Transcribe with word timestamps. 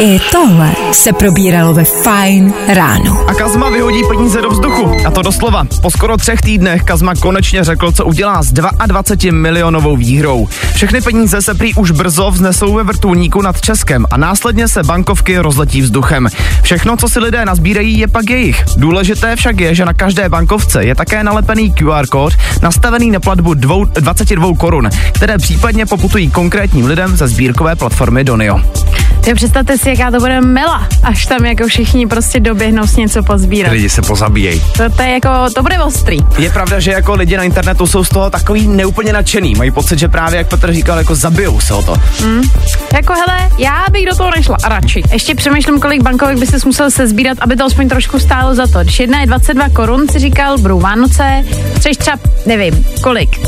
I 0.00 0.20
tohle 0.32 0.72
se 0.92 1.12
probíralo 1.12 1.74
ve 1.74 1.84
Fine 1.84 2.52
ráno. 2.74 3.24
A 3.28 3.34
Kazma 3.34 3.70
vyhodí 3.70 4.02
peníze 4.08 4.42
do 4.42 4.50
vzduchu. 4.50 4.92
A 5.06 5.10
to 5.10 5.22
doslova. 5.22 5.64
Po 5.82 5.90
skoro 5.90 6.16
třech 6.16 6.40
týdnech 6.40 6.82
Kazma 6.82 7.14
konečně 7.14 7.64
řekl, 7.64 7.92
co 7.92 8.04
udělá 8.04 8.42
s 8.42 8.52
22 8.52 9.32
milionovou 9.32 9.96
výhrou. 9.96 10.48
Všechny 10.74 11.00
peníze 11.00 11.42
se 11.42 11.54
prý 11.54 11.74
už 11.74 11.90
brzo 11.90 12.30
vznesou 12.30 12.74
ve 12.74 12.82
vrtulníku 12.82 13.42
nad 13.42 13.60
Českem 13.60 14.06
a 14.10 14.16
následně 14.16 14.68
se 14.68 14.82
bankovky 14.82 15.38
rozletí 15.38 15.80
vzduchem. 15.80 16.28
Všechno, 16.62 16.96
co 16.96 17.08
si 17.08 17.18
lidé 17.18 17.44
nazbírají, 17.44 17.98
je 17.98 18.08
pak 18.08 18.30
jejich. 18.30 18.64
Důležité 18.76 19.36
však 19.36 19.60
je, 19.60 19.74
že 19.74 19.84
na 19.84 19.92
každé 19.92 20.28
bankovce 20.28 20.84
je 20.84 20.94
také 20.94 21.24
nalepený 21.24 21.72
QR 21.72 22.06
kód 22.06 22.32
nastavený 22.62 23.10
na 23.10 23.20
platbu 23.20 23.54
dvou, 23.54 23.84
22 23.84 24.56
korun, 24.56 24.90
které 25.12 25.38
případně 25.38 25.86
poputují 25.86 26.30
konkrétním 26.30 26.86
lidem 26.86 27.16
ze 27.16 27.28
sbírkové 27.28 27.76
platformy 27.76 28.24
Donio. 28.24 28.60
Jo, 29.26 29.34
představte 29.34 29.78
si, 29.78 29.88
jaká 29.88 30.10
to 30.10 30.18
bude 30.18 30.40
mela, 30.40 30.88
až 31.02 31.26
tam 31.26 31.44
jako 31.44 31.66
všichni 31.66 32.06
prostě 32.06 32.40
doběhnou 32.40 32.86
s 32.86 32.96
něco 32.96 33.22
pozbírat. 33.22 33.72
Lidi 33.72 33.88
se 33.88 34.02
pozabíjejí. 34.02 34.60
To, 34.60 34.90
to 34.96 35.02
je 35.02 35.12
jako, 35.12 35.28
to 35.54 35.62
bude 35.62 35.78
ostrý. 35.78 36.18
Je 36.38 36.50
pravda, 36.50 36.80
že 36.80 36.90
jako 36.90 37.14
lidi 37.14 37.36
na 37.36 37.42
internetu 37.42 37.86
jsou 37.86 38.04
z 38.04 38.08
toho 38.08 38.30
takový 38.30 38.68
neúplně 38.68 39.12
nadšený. 39.12 39.54
Mají 39.54 39.70
pocit, 39.70 39.98
že 39.98 40.08
právě, 40.08 40.38
jak 40.38 40.48
Petr 40.48 40.72
říkal, 40.72 40.98
jako 40.98 41.14
zabijou 41.14 41.60
se 41.60 41.74
o 41.74 41.82
to. 41.82 41.96
Mm. 42.24 42.42
Jako 42.94 43.12
hele, 43.12 43.50
já 43.58 43.84
bych 43.92 44.06
do 44.06 44.16
toho 44.16 44.30
nešla, 44.36 44.56
a 44.62 44.68
radši. 44.68 45.02
Ještě 45.12 45.34
přemýšlím, 45.34 45.80
kolik 45.80 46.02
bankovek 46.02 46.38
by 46.38 46.46
se 46.46 46.56
musel 46.66 46.90
sezbírat, 46.90 47.38
aby 47.40 47.56
to 47.56 47.64
aspoň 47.64 47.88
trošku 47.88 48.18
stálo 48.18 48.54
za 48.54 48.66
to. 48.66 48.78
Když 48.78 49.00
jedna 49.00 49.20
je 49.20 49.26
22 49.26 49.68
korun, 49.68 50.08
si 50.08 50.18
říkal, 50.18 50.58
budou 50.58 50.80
Vánoce, 50.80 51.44
což 51.80 51.96
třeba, 51.96 52.18
nevím, 52.46 52.86
kolik. 53.02 53.40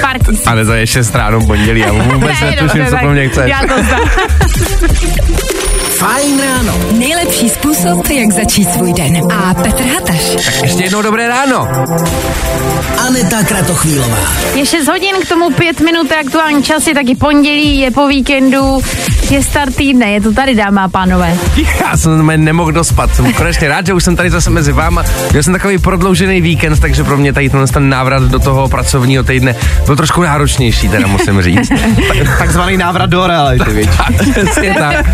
Pár 0.00 0.18
tisíc. 0.18 0.46
A 0.46 0.64
za 0.64 0.74
je 0.76 0.86
6 0.86 1.14
ráno 1.14 1.46
pondělí, 1.46 1.80
já 1.80 1.92
vůbec 1.92 2.40
Ne, 2.40 2.46
netuším, 2.50 2.80
dobře, 2.80 2.90
co 2.90 2.96
po 3.02 3.08
mně 3.08 3.28
chceš. 3.28 3.44
Já 3.50 3.60
to 3.60 3.82
znám. 3.82 4.08
Fajn 5.98 6.40
ráno. 6.40 6.74
Nejlepší 6.92 7.48
způsob, 7.48 8.06
jak 8.10 8.32
začít 8.32 8.70
svůj 8.72 8.92
den. 8.92 9.18
A 9.32 9.54
Petr 9.54 9.82
Hataš. 9.82 10.44
Tak 10.44 10.54
ještě 10.62 10.82
jednou 10.82 11.02
dobré 11.02 11.28
ráno. 11.28 11.68
Aneta 13.06 13.42
Kratochvílová. 13.44 14.18
Je 14.54 14.66
6 14.66 14.88
hodin, 14.88 15.14
k 15.22 15.28
tomu 15.28 15.50
5 15.50 15.80
minut 15.80 16.12
aktuální 16.20 16.62
čas, 16.62 16.86
je 16.86 16.94
taky 16.94 17.14
pondělí, 17.14 17.78
je 17.78 17.90
po 17.90 18.06
víkendu, 18.08 18.82
je 19.30 19.42
start 19.42 19.76
týdne, 19.76 20.10
je 20.10 20.20
to 20.20 20.32
tady, 20.32 20.54
dáma 20.54 20.84
a 20.84 20.88
pánové. 20.88 21.36
Já 21.80 21.96
jsem 21.96 22.44
nemohl 22.44 22.72
dospat. 22.72 23.14
Jsem 23.14 23.32
konečně 23.32 23.68
rád, 23.68 23.86
že 23.86 23.92
už 23.92 24.04
jsem 24.04 24.16
tady 24.16 24.30
zase 24.30 24.50
mezi 24.50 24.72
váma. 24.72 25.04
Měl 25.30 25.42
jsem 25.42 25.52
takový 25.52 25.78
prodloužený 25.78 26.40
víkend, 26.40 26.80
takže 26.80 27.04
pro 27.04 27.16
mě 27.16 27.32
tady 27.32 27.50
tenhle 27.50 27.66
ten 27.68 27.88
návrat 27.88 28.22
do 28.22 28.38
toho 28.38 28.68
pracovního 28.68 29.22
týdne 29.22 29.54
byl 29.86 29.96
trošku 29.96 30.22
náročnější, 30.22 30.88
teda 30.88 31.06
musím 31.06 31.42
říct. 31.42 31.68
Takzvaný 32.38 32.76
návrat 32.76 33.10
do 33.10 33.26
reality, 33.26 33.70
víš. 33.70 33.88
Tak. 34.78 35.06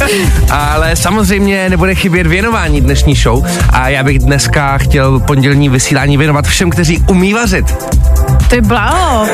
Ale 0.50 0.96
samozřejmě 0.96 1.70
nebude 1.70 1.94
chybět 1.94 2.26
věnování 2.26 2.80
dnešní 2.80 3.14
show 3.14 3.46
a 3.70 3.88
já 3.88 4.02
bych 4.02 4.18
dneska 4.18 4.78
chtěl 4.78 5.20
pondělní 5.20 5.68
vysílání 5.68 6.16
věnovat 6.16 6.46
všem, 6.46 6.70
kteří 6.70 7.04
umí 7.08 7.34
vařit. 7.34 7.74
To 8.48 8.54
je 8.54 8.62
blaho. 8.62 9.26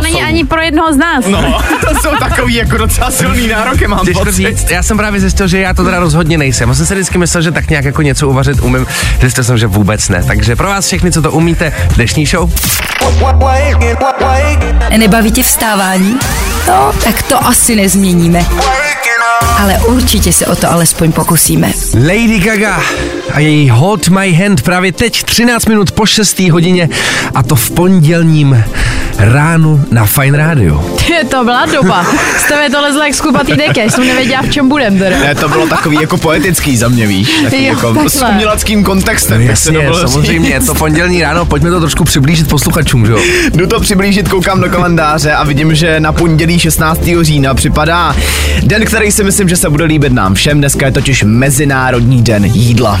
To, 0.00 0.04
není 0.04 0.18
jsou- 0.20 0.26
ani 0.26 0.44
pro 0.44 0.60
jednoho 0.60 0.92
z 0.92 0.96
nás. 0.96 1.24
No, 1.26 1.58
to 1.88 2.00
jsou 2.00 2.16
takový 2.16 2.54
jako 2.54 2.76
docela 2.76 3.10
silný 3.10 3.48
nároky, 3.48 3.86
mám 3.86 4.06
Těžko 4.06 4.24
pocit. 4.24 4.32
říct, 4.32 4.70
já 4.70 4.82
jsem 4.82 4.96
právě 4.96 5.20
zjistil, 5.20 5.48
že 5.48 5.58
já 5.58 5.74
to 5.74 5.84
teda 5.84 5.98
rozhodně 6.00 6.38
nejsem. 6.38 6.68
Já 6.68 6.74
jsem 6.74 6.86
si 6.86 6.94
vždycky 6.94 7.18
myslel, 7.18 7.42
že 7.42 7.52
tak 7.52 7.70
nějak 7.70 7.84
jako 7.84 8.02
něco 8.02 8.28
uvařit 8.28 8.60
umím. 8.60 8.86
Zjistil 9.20 9.44
jsem, 9.44 9.58
že 9.58 9.66
vůbec 9.66 10.08
ne. 10.08 10.24
Takže 10.26 10.56
pro 10.56 10.66
vás 10.68 10.86
všechny, 10.86 11.12
co 11.12 11.22
to 11.22 11.32
umíte, 11.32 11.72
dnešní 11.94 12.26
show. 12.26 12.50
Nebaví 14.98 15.30
tě 15.32 15.42
vstávání? 15.42 16.16
No, 16.68 16.92
tak 17.04 17.22
to 17.22 17.46
asi 17.46 17.76
nezměníme. 17.76 18.46
Ale 19.58 19.78
určitě 19.78 20.32
se 20.32 20.46
o 20.46 20.56
to 20.56 20.70
alespoň 20.72 21.12
pokusíme. 21.12 21.72
Lady 21.94 22.38
Gaga 22.38 22.80
a 23.32 23.40
její 23.40 23.70
Hold 23.70 24.08
My 24.08 24.32
Hand 24.34 24.62
právě 24.62 24.92
teď 24.92 25.22
13 25.24 25.66
minut 25.66 25.92
po 25.92 26.06
6. 26.06 26.38
hodině 26.50 26.88
a 27.34 27.42
to 27.42 27.56
v 27.56 27.70
pondělním 27.70 28.64
ránu 29.20 29.84
na 29.90 30.06
Fine 30.06 30.38
Radio. 30.38 30.84
to 31.30 31.44
byla 31.44 31.66
doba. 31.66 32.06
Z 32.38 32.48
tebe 32.48 32.70
to 32.70 32.80
lezlo 32.80 33.02
jak 33.02 33.14
z 33.14 33.20
kubatý 33.20 33.52
deke, 33.56 33.90
jsem 33.90 34.06
nevěděla, 34.06 34.42
v 34.42 34.50
čem 34.50 34.68
budem 34.68 34.98
teda. 34.98 35.18
Ne, 35.18 35.34
to 35.34 35.48
bylo 35.48 35.66
takový 35.66 35.98
jako 36.00 36.16
poetický 36.18 36.76
za 36.76 36.88
mě, 36.88 37.06
víš. 37.06 37.30
Takový 37.44 37.64
Jo, 37.66 37.68
jako 37.68 38.08
s 38.10 38.12
takhle. 38.12 38.30
uměleckým 38.30 38.84
kontextem. 38.84 39.46
tak 39.46 39.56
se 39.56 39.68
Jasně, 39.68 39.72
dovolil 39.72 40.08
samozřejmě, 40.08 40.58
říct. 40.60 40.66
to 40.66 40.74
pondělní 40.74 41.22
ráno, 41.22 41.44
pojďme 41.44 41.70
to 41.70 41.80
trošku 41.80 42.04
přiblížit 42.04 42.48
posluchačům, 42.48 43.06
že 43.06 43.12
jo? 43.12 43.18
Jdu 43.52 43.66
to 43.66 43.80
přiblížit, 43.80 44.28
koukám 44.28 44.60
do 44.60 44.68
kalendáře 44.70 45.32
a 45.32 45.44
vidím, 45.44 45.74
že 45.74 46.00
na 46.00 46.12
pondělí 46.12 46.58
16. 46.58 47.00
října 47.22 47.54
připadá 47.54 48.16
den, 48.62 48.84
který 48.84 49.12
si 49.12 49.24
myslím, 49.24 49.48
že 49.48 49.56
se 49.56 49.70
bude 49.70 49.84
líbit 49.84 50.12
nám 50.12 50.34
všem. 50.34 50.58
Dneska 50.58 50.86
je 50.86 50.92
totiž 50.92 51.22
Mezinárodní 51.26 52.22
den 52.22 52.44
jídla. 52.44 53.00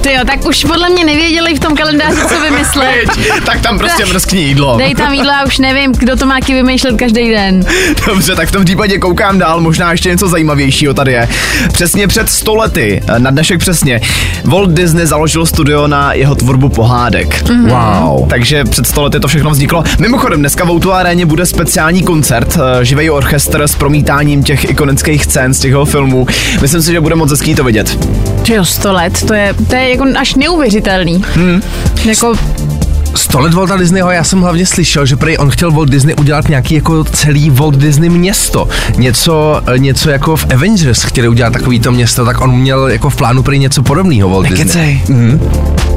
Ty 0.00 0.12
jo, 0.12 0.20
tak 0.26 0.46
už 0.46 0.64
podle 0.64 0.90
mě 0.90 1.04
nevěděli 1.04 1.54
v 1.54 1.60
tom 1.60 1.76
kalendáři, 1.76 2.16
co 2.28 2.40
vymyslet. 2.40 3.04
tak 3.46 3.60
tam 3.60 3.78
prostě 3.78 4.06
mrskni 4.06 4.40
jídlo. 4.40 4.76
Dej 4.78 4.93
tam 4.94 5.12
jídla, 5.12 5.38
já 5.38 5.44
už 5.44 5.58
nevím, 5.58 5.92
kdo 5.92 6.16
to 6.16 6.26
má 6.26 6.40
kdy 6.40 6.54
vymýšlet 6.54 6.96
každý 6.96 7.30
den. 7.30 7.64
Dobře, 8.06 8.36
tak 8.36 8.48
v 8.48 8.52
tom 8.52 8.64
případě 8.64 8.98
koukám 8.98 9.38
dál, 9.38 9.60
možná 9.60 9.92
ještě 9.92 10.08
něco 10.08 10.28
zajímavějšího 10.28 10.94
tady 10.94 11.12
je. 11.12 11.28
Přesně 11.72 12.08
před 12.08 12.30
stolety, 12.30 13.02
na 13.18 13.30
dnešek 13.30 13.60
přesně, 13.60 14.00
Walt 14.44 14.70
Disney 14.70 15.06
založil 15.06 15.46
studio 15.46 15.86
na 15.86 16.12
jeho 16.12 16.34
tvorbu 16.34 16.68
pohádek. 16.68 17.42
Mm-hmm. 17.42 18.04
Wow. 18.04 18.28
Takže 18.28 18.64
před 18.64 18.86
stolety 18.86 19.20
to 19.20 19.28
všechno 19.28 19.50
vzniklo. 19.50 19.84
Mimochodem, 19.98 20.40
dneska 20.40 20.64
v 20.64 20.70
Outu 20.70 20.92
aréně 20.92 21.26
bude 21.26 21.46
speciální 21.46 22.02
koncert, 22.02 22.58
eh, 22.80 22.84
živej 22.84 23.10
orchestr 23.10 23.62
s 23.62 23.74
promítáním 23.74 24.42
těch 24.42 24.70
ikonických 24.70 25.24
scén 25.24 25.54
z 25.54 25.60
těch 25.60 25.70
jeho 25.70 25.84
filmů. 25.84 26.26
Myslím 26.60 26.82
si, 26.82 26.92
že 26.92 27.00
bude 27.00 27.14
moc 27.14 27.30
hezký 27.30 27.54
to 27.54 27.64
vidět. 27.64 27.98
Jo, 28.48 28.64
100 28.64 28.92
let, 28.92 29.26
to 29.26 29.34
je, 29.34 29.54
to 29.68 29.74
je 29.74 29.90
jako 29.90 30.04
až 30.18 30.34
neuvěřitelný. 30.34 31.24
Hmm. 31.34 31.62
Jako, 32.04 32.34
100 33.24 33.40
let 33.40 33.54
Walta 33.54 33.76
Disneyho, 33.76 34.10
já 34.10 34.24
jsem 34.24 34.40
hlavně 34.40 34.66
slyšel, 34.66 35.06
že 35.06 35.16
prej 35.16 35.36
on 35.40 35.50
chtěl 35.50 35.70
Walt 35.70 35.90
Disney 35.90 36.14
udělat 36.14 36.48
nějaký 36.48 36.74
jako 36.74 37.04
celý 37.04 37.50
Walt 37.50 37.76
Disney 37.76 38.10
město. 38.10 38.68
Něco, 38.96 39.62
eh, 39.74 39.78
něco 39.78 40.10
jako 40.10 40.36
v 40.36 40.46
Avengers 40.54 41.02
chtěli 41.02 41.28
udělat 41.28 41.52
takový 41.52 41.80
to 41.80 41.92
město, 41.92 42.24
tak 42.24 42.40
on 42.40 42.56
měl 42.56 42.88
jako 42.88 43.10
v 43.10 43.16
plánu 43.16 43.42
prej 43.42 43.58
něco 43.58 43.82
podobného 43.82 44.28
Walt 44.28 44.48
Disney. 44.48 44.66
Kecej. 44.66 45.02
Mm. 45.08 45.40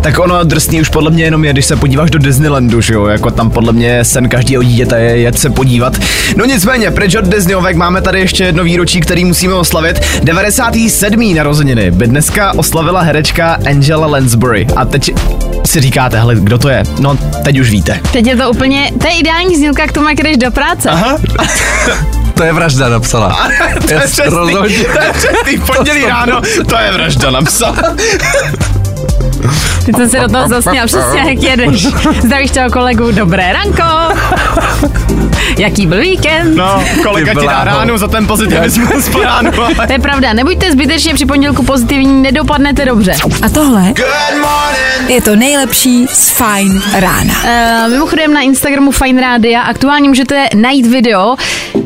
Tak 0.02 0.20
ono 0.20 0.44
drsný 0.44 0.82
už 0.82 0.90
podle 0.90 1.12
mě 1.12 1.24
jenom 1.24 1.46
je, 1.46 1.54
když 1.54 1.66
se 1.66 1.76
podíváš 1.76 2.12
do 2.12 2.20
Disneylandu, 2.20 2.82
že 2.82 2.94
jo, 2.94 3.06
jako 3.06 3.32
tam 3.32 3.52
podle 3.52 3.74
mě 3.74 4.04
sen 4.04 4.30
každého 4.30 4.64
dítěte 4.64 5.00
je 5.00 5.18
jet 5.18 5.40
se 5.40 5.50
podívat. 5.50 5.98
No 6.36 6.46
nicméně, 6.46 6.92
pryč 6.92 7.16
od 7.16 7.26
Disneyovek 7.26 7.76
máme 7.76 8.02
tady 8.02 8.20
ještě 8.20 8.44
jedno 8.44 8.64
výročí, 8.64 9.00
který 9.00 9.26
musíme 9.26 9.54
oslavit. 9.54 10.00
97. 10.24 11.36
narozeniny 11.36 11.92
by 11.92 12.08
dneska 12.08 12.54
oslavila 12.58 13.02
herečka 13.02 13.58
Angela 13.66 14.08
Lansbury. 14.08 14.68
A 14.76 14.86
teď 14.86 15.14
si 15.68 15.82
říkáte, 15.82 16.18
hele, 16.20 16.36
kdo 16.36 16.58
to 16.58 16.70
je? 16.70 16.84
No, 17.00 17.18
teď 17.44 17.60
už 17.60 17.70
víte. 17.70 18.00
teď 18.12 18.28
je 18.28 18.36
to 18.38 18.50
úplně, 18.52 18.92
to 19.02 19.08
je 19.08 19.14
ideální 19.14 19.56
znělka 19.56 19.88
k 19.88 19.92
tomu, 19.92 20.10
jak 20.10 20.18
jdeš 20.24 20.38
do 20.38 20.52
práce. 20.52 20.90
Aha, 20.90 21.18
To 22.34 22.44
je 22.44 22.54
vražda 22.54 22.90
napsala. 22.90 23.40
to 23.88 23.94
je 23.94 24.00
přesný, 24.00 24.24
rozhodně- 24.36 24.84
to 24.84 25.02
je 25.02 25.14
přesný, 25.14 25.58
pondělí 25.76 26.06
ráno, 26.06 26.42
to 26.70 26.78
je 26.78 26.92
vražda 26.92 27.32
napsal. 27.32 27.76
Ty 29.86 29.94
jsem 29.94 30.10
se 30.10 30.20
do 30.20 30.28
toho 30.28 30.48
zasněl 30.48 30.86
přesně, 30.88 31.20
jak 31.20 31.44
jedeš. 31.44 31.88
Zdravíš 32.24 32.52
toho 32.52 32.70
kolegu, 32.70 33.12
dobré 33.12 33.54
ranko. 33.54 34.16
Jaký 35.58 35.86
byl 35.86 36.02
víkend? 36.02 36.56
No, 36.56 36.84
kolega 37.03 37.34
ti 37.34 37.36
dá 37.36 37.42
bláho. 37.42 37.66
ránu 37.66 37.98
za 37.98 38.08
ten 38.08 38.28
pozitivismus 38.28 39.09
po 39.12 39.20
ránu. 39.20 39.52
To 39.88 39.94
je 39.94 40.00
pravda, 40.00 40.34
nebuďte 40.34 40.72
zbytečně 40.72 41.14
při 41.14 41.25
pondělku 41.25 41.64
pozitivní, 41.64 42.22
nedopadnete 42.22 42.86
dobře. 42.86 43.14
A 43.42 43.50
tohle 43.50 43.94
je 45.08 45.22
to 45.22 45.36
nejlepší 45.36 46.08
z 46.08 46.30
Fine 46.30 46.81
rána. 47.00 47.34
Uh, 47.44 47.92
mimochodem 47.92 48.34
na 48.34 48.42
Instagramu 48.42 48.92
Fine 48.92 49.22
Rádia 49.22 49.62
aktuálně 49.62 50.09
můžete 50.09 50.48
najít 50.56 50.86
video, 50.86 51.36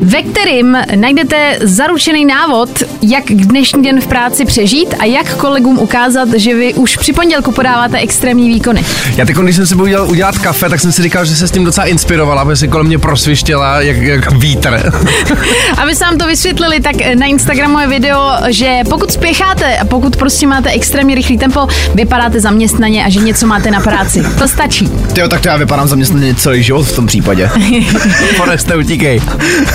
ve 0.00 0.22
kterým 0.22 0.78
najdete 0.94 1.58
zaručený 1.60 2.24
návod, 2.24 2.82
jak 3.02 3.24
dnešní 3.24 3.82
den 3.82 4.00
v 4.00 4.06
práci 4.06 4.44
přežít 4.44 4.94
a 4.98 5.04
jak 5.04 5.36
kolegům 5.36 5.78
ukázat, 5.78 6.28
že 6.36 6.54
vy 6.54 6.74
už 6.74 6.96
při 6.96 7.12
pondělku 7.12 7.52
podáváte 7.52 7.98
extrémní 7.98 8.48
výkony. 8.48 8.84
Já 9.16 9.24
teď, 9.26 9.36
když 9.36 9.56
jsem 9.56 9.66
si 9.66 9.74
byl 9.74 10.06
udělat, 10.08 10.38
kafe, 10.38 10.68
tak 10.68 10.80
jsem 10.80 10.92
si 10.92 11.02
říkal, 11.02 11.24
že 11.24 11.36
se 11.36 11.48
s 11.48 11.50
tím 11.50 11.64
docela 11.64 11.86
inspirovala, 11.86 12.44
protože 12.44 12.56
si 12.56 12.68
kolem 12.68 12.86
mě 12.86 12.98
prosvištěla 13.42 13.80
jak, 13.80 13.96
jak 13.96 14.32
vítr. 14.32 14.92
Aby 15.76 15.94
se 15.94 16.04
vám 16.04 16.18
to 16.18 16.26
vysvětlili, 16.26 16.80
tak 16.80 16.96
na 17.18 17.26
Instagramu 17.26 17.78
je 17.78 17.86
video, 17.86 18.32
že 18.48 18.80
pokud 18.90 19.12
spěcháte 19.12 19.76
a 19.76 19.84
pokud 19.84 20.16
prostě 20.16 20.46
máte 20.46 20.70
extrémně 20.70 21.14
rychlý 21.14 21.38
tempo, 21.38 21.66
vypadáte 21.94 22.40
zaměstnaně 22.40 23.04
a 23.04 23.08
že 23.08 23.20
něco 23.20 23.46
máte 23.46 23.70
na 23.70 23.80
práci. 23.80 24.22
To 24.38 24.48
stačí. 24.48 24.88
Tyjo, 25.12 25.28
tak 25.28 25.40
to 25.40 25.48
já 25.48 25.56
vypadám 25.56 25.88
zaměstnaně 25.88 26.34
celý 26.34 26.62
život 26.62 26.82
v 26.82 26.96
tom 26.96 27.06
případě. 27.06 27.50
Foreste, 28.36 28.76
utíkej. 28.76 29.20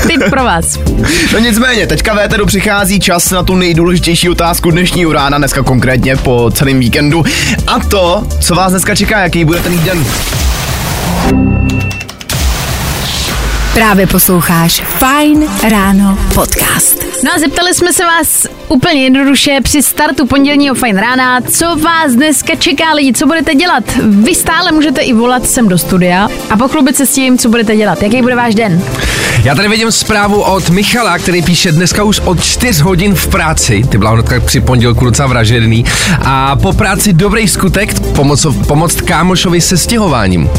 Tip 0.07 0.23
pro 0.29 0.43
vás. 0.43 0.79
No 1.33 1.39
nicméně, 1.39 1.87
teďka 1.87 2.13
Véteru 2.13 2.45
přichází 2.45 2.99
čas 2.99 3.31
na 3.31 3.43
tu 3.43 3.55
nejdůležitější 3.55 4.29
otázku 4.29 4.71
dnešního 4.71 5.13
rána, 5.13 5.37
dneska 5.37 5.63
konkrétně 5.63 6.15
po 6.15 6.51
celém 6.53 6.79
víkendu. 6.79 7.23
A 7.67 7.79
to, 7.79 8.27
co 8.39 8.55
vás 8.55 8.71
dneska 8.71 8.95
čeká, 8.95 9.19
jaký 9.19 9.45
bude 9.45 9.59
ten 9.59 9.79
den. 9.79 10.05
Právě 13.77 14.07
posloucháš 14.07 14.81
Fine 14.81 15.47
ráno 15.69 16.17
podcast. 16.35 17.03
No 17.23 17.31
a 17.35 17.39
zeptali 17.39 17.73
jsme 17.73 17.93
se 17.93 18.03
vás, 18.05 18.47
Úplně 18.69 19.03
jednoduše 19.03 19.59
při 19.63 19.81
startu 19.83 20.25
pondělního 20.27 20.75
fajn 20.75 20.97
rána. 20.97 21.41
Co 21.41 21.65
vás 21.65 22.11
dneska 22.11 22.55
čeká 22.55 22.93
lidi, 22.93 23.13
co 23.13 23.25
budete 23.25 23.55
dělat? 23.55 23.83
Vy 24.03 24.35
stále 24.35 24.71
můžete 24.71 25.01
i 25.01 25.13
volat 25.13 25.47
sem 25.47 25.67
do 25.67 25.77
studia 25.77 26.29
a 26.49 26.57
pochlubit 26.57 26.95
se 26.95 27.05
s 27.05 27.13
tím, 27.13 27.37
co 27.37 27.49
budete 27.49 27.75
dělat. 27.75 28.03
Jaký 28.03 28.21
bude 28.21 28.35
váš 28.35 28.55
den? 28.55 28.83
Já 29.43 29.55
tady 29.55 29.67
vidím 29.67 29.91
zprávu 29.91 30.41
od 30.41 30.69
Michala, 30.69 31.17
který 31.17 31.41
píše 31.41 31.71
dneska 31.71 32.03
už 32.03 32.19
od 32.19 32.43
4 32.43 32.81
hodin 32.81 33.15
v 33.15 33.27
práci. 33.27 33.83
Ty 33.89 33.97
byla 33.97 34.11
hnedka 34.11 34.39
při 34.39 34.61
pondělku 34.61 35.05
docela 35.05 35.27
vražedný. 35.27 35.85
A 36.21 36.55
po 36.55 36.73
práci 36.73 37.13
dobrý 37.13 37.47
skutek 37.47 37.99
pomoc, 37.99 38.45
pomoct 38.67 39.01
kámošovi 39.01 39.61
se 39.61 39.77
stěhováním. 39.77 40.49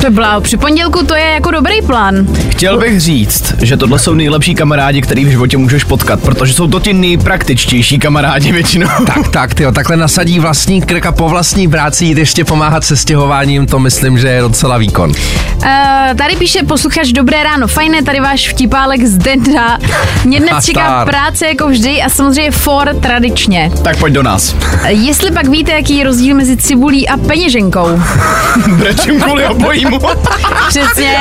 To 0.00 0.10
byla 0.10 0.40
při 0.40 0.56
pondělku, 0.56 1.06
to 1.06 1.14
je 1.14 1.24
jako 1.24 1.50
dobrý 1.50 1.82
plán. 1.82 2.26
Chtěl 2.50 2.78
bych 2.78 3.00
říct, 3.00 3.54
že 3.62 3.76
tohle 3.76 3.98
jsou 3.98 4.14
nejlepší 4.14 4.54
kamarádi, 4.54 5.02
který 5.02 5.24
v 5.24 5.28
životě 5.28 5.56
můžeš 5.56 5.84
potkat, 5.84 6.20
protože 6.20 6.54
jsou 6.54 6.66
to 6.66 6.80
ti 6.80 6.92
nejpraktičtější 6.92 7.53
kamarádi 8.00 8.52
většinou. 8.52 8.88
Tak, 9.06 9.28
tak, 9.28 9.54
tyjo, 9.54 9.72
takhle 9.72 9.96
nasadí 9.96 10.40
vlastní 10.40 10.82
krka 10.82 11.12
po 11.12 11.28
vlastní 11.28 11.68
práci 11.68 12.04
jít 12.04 12.18
ještě 12.18 12.44
pomáhat 12.44 12.84
se 12.84 12.96
stěhováním, 12.96 13.66
to 13.66 13.78
myslím, 13.78 14.18
že 14.18 14.28
je 14.28 14.40
docela 14.40 14.78
výkon. 14.78 15.10
Uh, 15.10 15.66
tady 16.18 16.36
píše 16.36 16.62
posluchač 16.62 17.08
Dobré 17.08 17.42
ráno, 17.42 17.66
fajné, 17.66 18.02
tady 18.02 18.20
váš 18.20 18.48
vtipálek 18.48 19.04
z 19.04 19.18
Denda. 19.18 19.78
Mě 20.24 20.40
dnes 20.40 20.64
čeká 20.64 21.04
práce 21.04 21.46
jako 21.46 21.68
vždy 21.68 22.02
a 22.02 22.08
samozřejmě 22.08 22.50
for 22.50 22.94
tradičně. 23.00 23.70
Tak 23.82 23.96
pojď 23.96 24.14
do 24.14 24.22
nás. 24.22 24.54
Eh, 24.82 24.92
Jestli 24.92 25.30
pak 25.30 25.46
víte, 25.48 25.72
jaký 25.72 25.96
je 25.96 26.04
rozdíl 26.04 26.36
mezi 26.36 26.56
cibulí 26.56 27.08
a 27.08 27.16
peněženkou. 27.16 27.86
Brečím 28.76 29.20
kvůli 29.20 29.46
obojímu. 29.46 29.98
Přesně. 30.68 31.16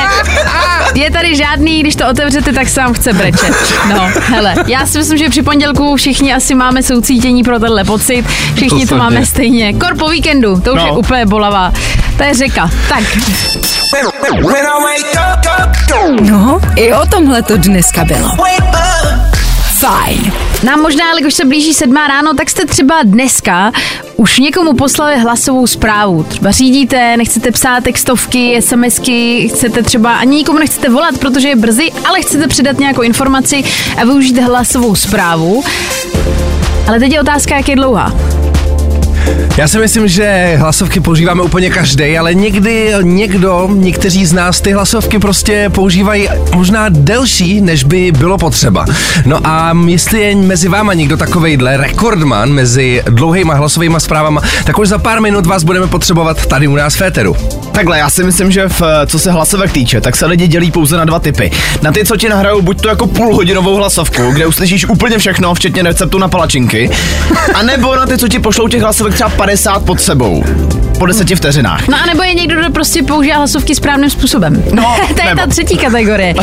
Je 0.95 1.11
tady 1.11 1.35
žádný, 1.35 1.79
když 1.79 1.95
to 1.95 2.09
otevřete, 2.09 2.53
tak 2.53 2.67
sám 2.67 2.93
chce 2.93 3.13
brečet. 3.13 3.53
No, 3.89 4.09
hele, 4.19 4.55
já 4.67 4.85
si 4.85 4.97
myslím, 4.97 5.17
že 5.17 5.29
při 5.29 5.41
pondělku 5.41 5.95
všichni 5.95 6.22
asi 6.33 6.55
máme 6.55 6.83
soucítění 6.83 7.43
pro 7.43 7.59
tenhle 7.59 7.83
pocit. 7.83 8.25
Všichni 8.55 8.85
to, 8.85 8.95
To 8.95 8.97
máme 8.97 9.25
stejně. 9.25 9.73
Kor 9.73 9.97
po 9.97 10.09
víkendu, 10.09 10.59
to 10.61 10.71
už 10.73 10.79
No. 10.79 10.85
je 10.85 10.91
úplně 10.91 11.25
bolavá. 11.25 11.73
To 12.17 12.23
je 12.23 12.33
řeka. 12.33 12.69
Tak, 12.89 13.03
No, 16.21 16.59
i 16.75 16.93
o 16.93 17.05
tomhle 17.05 17.41
to 17.41 17.57
dneska 17.57 18.05
bylo. 18.05 18.29
Fajn. 19.83 20.33
nám 20.63 20.81
možná, 20.81 21.11
ale 21.11 21.21
když 21.21 21.33
se 21.33 21.45
blíží 21.45 21.73
sedmá 21.73 22.07
ráno, 22.07 22.33
tak 22.33 22.49
jste 22.49 22.65
třeba 22.65 23.03
dneska 23.03 23.71
už 24.15 24.39
někomu 24.39 24.73
poslali 24.73 25.19
hlasovou 25.19 25.67
zprávu. 25.67 26.23
Třeba 26.23 26.51
řídíte, 26.51 27.17
nechcete 27.17 27.51
psát 27.51 27.83
textovky, 27.83 28.61
SMSky, 28.61 29.49
chcete 29.49 29.83
třeba 29.83 30.13
ani 30.13 30.35
nikomu 30.35 30.59
nechcete 30.59 30.89
volat, 30.89 31.17
protože 31.17 31.47
je 31.47 31.55
brzy, 31.55 31.91
ale 32.05 32.21
chcete 32.21 32.47
předat 32.47 32.79
nějakou 32.79 33.01
informaci 33.01 33.63
a 34.01 34.05
využít 34.05 34.37
hlasovou 34.37 34.95
zprávu. 34.95 35.63
Ale 36.87 36.99
teď 36.99 37.11
je 37.11 37.21
otázka, 37.21 37.57
jak 37.57 37.69
je 37.69 37.75
dlouhá. 37.75 38.13
Já 39.57 39.67
si 39.67 39.79
myslím, 39.79 40.07
že 40.07 40.55
hlasovky 40.57 40.99
používáme 40.99 41.41
úplně 41.41 41.69
každý, 41.69 42.17
ale 42.17 42.33
někdy 42.33 42.93
někdo, 43.01 43.69
někteří 43.73 44.25
z 44.25 44.33
nás 44.33 44.61
ty 44.61 44.71
hlasovky 44.71 45.19
prostě 45.19 45.69
používají 45.69 46.29
možná 46.55 46.85
delší, 46.89 47.61
než 47.61 47.83
by 47.83 48.11
bylo 48.11 48.37
potřeba. 48.37 48.85
No 49.25 49.39
a 49.43 49.77
jestli 49.87 50.21
je 50.21 50.35
mezi 50.35 50.67
váma 50.67 50.93
někdo 50.93 51.17
takovejhle 51.17 51.77
rekordman 51.77 52.49
mezi 52.49 53.03
dlouhýma 53.09 53.53
hlasovými 53.53 53.95
zprávama, 53.99 54.41
tak 54.65 54.79
už 54.79 54.87
za 54.87 54.97
pár 54.97 55.21
minut 55.21 55.45
vás 55.45 55.63
budeme 55.63 55.87
potřebovat 55.87 56.45
tady 56.45 56.67
u 56.67 56.75
nás 56.75 56.95
v 56.95 56.97
Féteru. 56.97 57.35
Takhle, 57.71 57.97
já 57.97 58.09
si 58.09 58.23
myslím, 58.23 58.51
že 58.51 58.67
v, 58.67 58.81
co 59.05 59.19
se 59.19 59.31
hlasovek 59.31 59.71
týče, 59.71 60.01
tak 60.01 60.15
se 60.15 60.25
lidi 60.25 60.47
dělí 60.47 60.71
pouze 60.71 60.97
na 60.97 61.05
dva 61.05 61.19
typy. 61.19 61.51
Na 61.81 61.91
ty, 61.91 62.05
co 62.05 62.17
ti 62.17 62.29
nahrajou 62.29 62.61
buď 62.61 62.81
to 62.81 62.87
jako 62.87 63.07
půlhodinovou 63.07 63.75
hlasovku, 63.75 64.31
kde 64.31 64.45
uslyšíš 64.45 64.85
úplně 64.85 65.17
všechno, 65.17 65.53
včetně 65.53 65.83
receptu 65.83 66.17
na 66.17 66.27
palačinky, 66.27 66.89
a 67.53 67.63
nebo 67.63 67.95
na 67.95 68.05
ty, 68.05 68.17
co 68.17 68.27
ti 68.27 68.39
pošlou 68.39 68.67
těch 68.67 68.81
hlasovek 68.81 69.12
třeba 69.13 69.29
50 69.29 69.85
pod 69.85 70.01
sebou. 70.01 70.43
Po 70.99 71.05
deseti 71.05 71.35
vteřinách. 71.35 71.87
No 71.87 71.97
a 72.03 72.05
nebo 72.05 72.23
je 72.23 72.33
někdo, 72.33 72.59
kdo 72.59 72.69
prostě 72.71 73.03
používá 73.03 73.35
hlasovky 73.37 73.75
správným 73.75 74.09
způsobem. 74.09 74.63
No, 74.71 74.95
to 75.07 75.21
je 75.21 75.27
ta 75.27 75.33
nebo. 75.33 75.51
třetí 75.51 75.77
kategorie. 75.77 76.33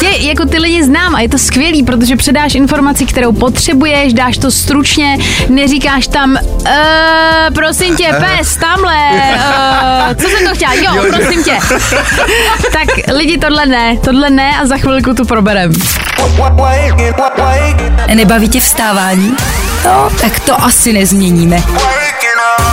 Tě, 0.00 0.08
jako 0.18 0.44
ty 0.44 0.58
lidi 0.58 0.84
znám 0.84 1.14
a 1.14 1.20
je 1.20 1.28
to 1.28 1.38
skvělý, 1.38 1.82
protože 1.82 2.16
předáš 2.16 2.54
informaci, 2.54 3.06
kterou 3.06 3.32
potřebuješ, 3.32 4.12
dáš 4.12 4.38
to 4.38 4.50
stručně, 4.50 5.18
neříkáš 5.48 6.06
tam, 6.06 6.38
uh, 6.42 6.70
prosím 7.54 7.96
tě, 7.96 8.08
pes, 8.20 8.56
tamhle, 8.56 9.10
uh, 9.34 10.14
co 10.14 10.28
jsem 10.28 10.48
to 10.48 10.54
chtěla, 10.54 10.74
jo, 10.74 11.04
prosím 11.16 11.44
tě. 11.44 11.58
tak 12.72 13.14
lidi 13.14 13.38
tohle 13.38 13.66
ne, 13.66 13.96
tohle 14.04 14.30
ne 14.30 14.52
a 14.62 14.66
za 14.66 14.76
chvilku 14.76 15.14
tu 15.14 15.24
proberem. 15.24 15.72
Nebaví 18.14 18.48
tě 18.48 18.60
vstávání? 18.60 19.36
No, 19.84 20.10
tak 20.20 20.40
to 20.40 20.64
asi 20.64 20.92
nezměníme. 20.92 21.62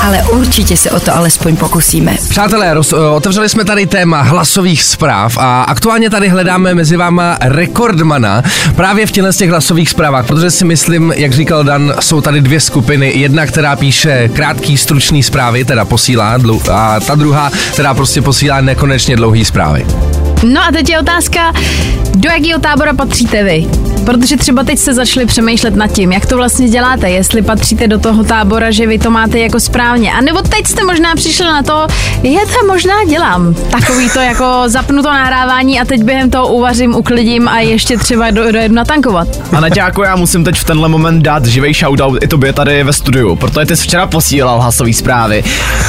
Ale 0.08 0.24
určitě 0.24 0.78
se 0.78 0.92
o 0.92 1.00
to 1.00 1.16
alespoň 1.16 1.56
pokusíme. 1.56 2.18
Přátelé, 2.30 2.74
roz, 2.74 2.94
eh, 2.94 2.96
otevřeli 2.96 3.50
jsme 3.50 3.66
tady 3.66 3.86
téma 3.86 4.22
hlasových 4.22 4.84
zpráv 4.84 5.38
a 5.38 5.64
aktuálně 5.64 6.10
tady 6.10 6.30
hledáme 6.30 6.74
mezi 6.74 6.98
váma 6.98 7.38
rekordmana 7.42 8.44
právě 8.76 9.06
v 9.06 9.12
těchto 9.12 9.34
z 9.34 9.38
těch 9.38 9.50
hlasových 9.50 9.90
zprávách, 9.90 10.26
protože 10.26 10.52
si 10.52 10.66
myslím, 10.66 11.14
jak 11.16 11.34
říkal 11.34 11.64
Dan, 11.64 11.94
jsou 12.00 12.22
tady 12.22 12.42
dvě 12.42 12.60
skupiny. 12.60 13.12
Jedna, 13.16 13.46
která 13.46 13.76
píše 13.76 14.30
krátký, 14.34 14.78
stručný 14.78 15.24
zprávy, 15.24 15.66
teda 15.66 15.86
posílá, 15.86 16.40
a 16.72 17.00
ta 17.00 17.16
druhá, 17.16 17.52
která 17.74 17.94
prostě 17.94 18.22
posílá 18.22 18.62
nekonečně 18.62 19.16
dlouhý 19.16 19.46
zprávy. 19.46 19.86
No 20.44 20.62
a 20.68 20.72
teď 20.72 20.90
je 20.90 21.00
otázka, 21.00 21.54
do 22.16 22.30
jakého 22.30 22.60
tábora 22.60 22.94
patříte 22.94 23.44
vy? 23.44 23.68
Protože 24.08 24.38
třeba 24.38 24.64
teď 24.64 24.80
jste 24.80 24.94
začali 24.94 25.26
přemýšlet 25.26 25.76
nad 25.76 25.88
tím, 25.88 26.12
jak 26.12 26.26
to 26.26 26.38
vlastně 26.38 26.70
děláte, 26.70 27.10
jestli 27.10 27.42
patříte 27.42 27.88
do 27.88 28.00
toho 28.00 28.24
tábora, 28.24 28.72
že 28.72 28.88
vy 28.88 29.00
to 29.00 29.12
máte 29.12 29.40
jako 29.40 29.60
správně. 29.60 30.12
A 30.14 30.22
nebo 30.22 30.42
teď 30.42 30.68
jste 30.68 30.84
možná 30.84 31.16
přišli 31.16 31.46
na 31.46 31.64
to, 31.64 31.88
je 32.24 32.40
to 32.40 32.68
možná 32.68 32.94
dělám. 33.10 33.54
Takový 33.54 34.10
to 34.10 34.20
jako 34.20 34.64
zapnu 34.66 35.02
to 35.02 35.10
nahrávání 35.10 35.80
a 35.80 35.86
teď 35.86 36.04
během 36.04 36.30
toho 36.30 36.48
uvařím, 36.48 36.96
uklidím 36.96 37.48
a 37.48 37.60
ještě 37.60 37.98
třeba 37.98 38.32
do, 38.32 38.52
dojedu 38.52 38.76
natankovat. 38.76 39.28
A 39.54 39.60
Naťáko, 39.60 40.04
já 40.04 40.16
musím 40.16 40.44
teď 40.44 40.56
v 40.56 40.64
tenhle 40.64 40.90
moment 40.90 41.22
dát 41.22 41.46
živej 41.46 41.74
shoutout 41.74 42.24
i 42.24 42.28
tobě 42.28 42.54
tady 42.54 42.84
ve 42.84 42.94
studiu, 42.94 43.36
protože 43.36 43.66
ty 43.66 43.76
jsi 43.76 43.84
včera 43.84 44.08
posílal 44.08 44.62
hlasové 44.62 44.94
zprávy. 44.94 45.44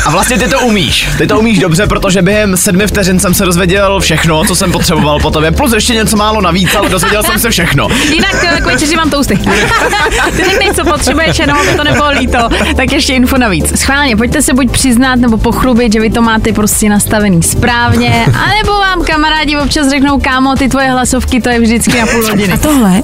A 0.04 0.10
vlastně 0.10 0.38
ty 0.38 0.48
to 0.48 0.60
umíš. 0.60 1.08
Ty 1.18 1.26
to 1.26 1.38
umíš 1.38 1.58
dobře, 1.58 1.86
protože 1.86 2.22
během 2.22 2.56
sedmi 2.56 2.86
vteřin 2.86 3.20
jsem 3.20 3.34
se 3.34 3.44
dozvěděl 3.44 4.00
všechno, 4.00 4.44
co 4.44 4.54
jsem 4.54 4.72
potřeboval 4.72 5.18
po 5.20 5.30
tobě, 5.30 5.50
plus 5.50 5.72
ještě 5.72 5.94
něco 5.94 6.16
málo 6.16 6.40
navíc, 6.40 6.74
ale 6.74 6.88
dozvěděl 6.88 7.22
jsem 7.22 7.38
se 7.38 7.50
všechno. 7.50 7.88
Jinak 8.12 8.44
eh, 8.44 8.60
k 8.60 8.64
večeři 8.66 8.96
mám 8.96 9.10
tousty. 9.10 9.36
Ty 10.36 10.74
co 10.74 10.84
potřebuješ, 10.84 11.38
jenom 11.38 11.56
aby 11.58 11.76
to 11.76 11.84
nebylo 11.84 12.10
líto. 12.10 12.38
Tak 12.76 12.92
ještě 12.92 13.14
info 13.14 13.38
navíc. 13.38 13.80
Schválně, 13.80 14.16
pojďte 14.16 14.42
se 14.42 14.54
buď 14.54 14.70
přiznat 14.70 15.16
nebo 15.16 15.38
pochlubit, 15.38 15.92
že 15.92 16.00
vy 16.00 16.10
to 16.10 16.22
máte 16.22 16.52
prostě 16.52 16.88
nastavený 16.88 17.42
správně, 17.42 18.26
anebo 18.44 18.72
vám 18.72 19.04
kamarádi 19.04 19.56
občas 19.56 19.88
řeknou, 19.88 20.20
kámo, 20.20 20.56
ty 20.56 20.68
tvoje 20.68 20.90
hlasovky, 20.90 21.40
to 21.40 21.48
je 21.48 21.60
vždycky 21.60 22.00
na 22.00 22.06
půl 22.06 22.26
hodiny. 22.26 22.52
A 22.52 22.56
tohle 22.56 23.02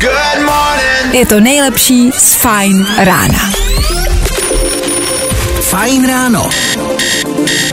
je 1.12 1.26
to 1.26 1.40
nejlepší 1.40 2.11
z 2.18 2.34
Fajn 2.34 2.87
rána. 2.99 3.50
Fajn 5.61 6.08
ráno. 6.08 6.50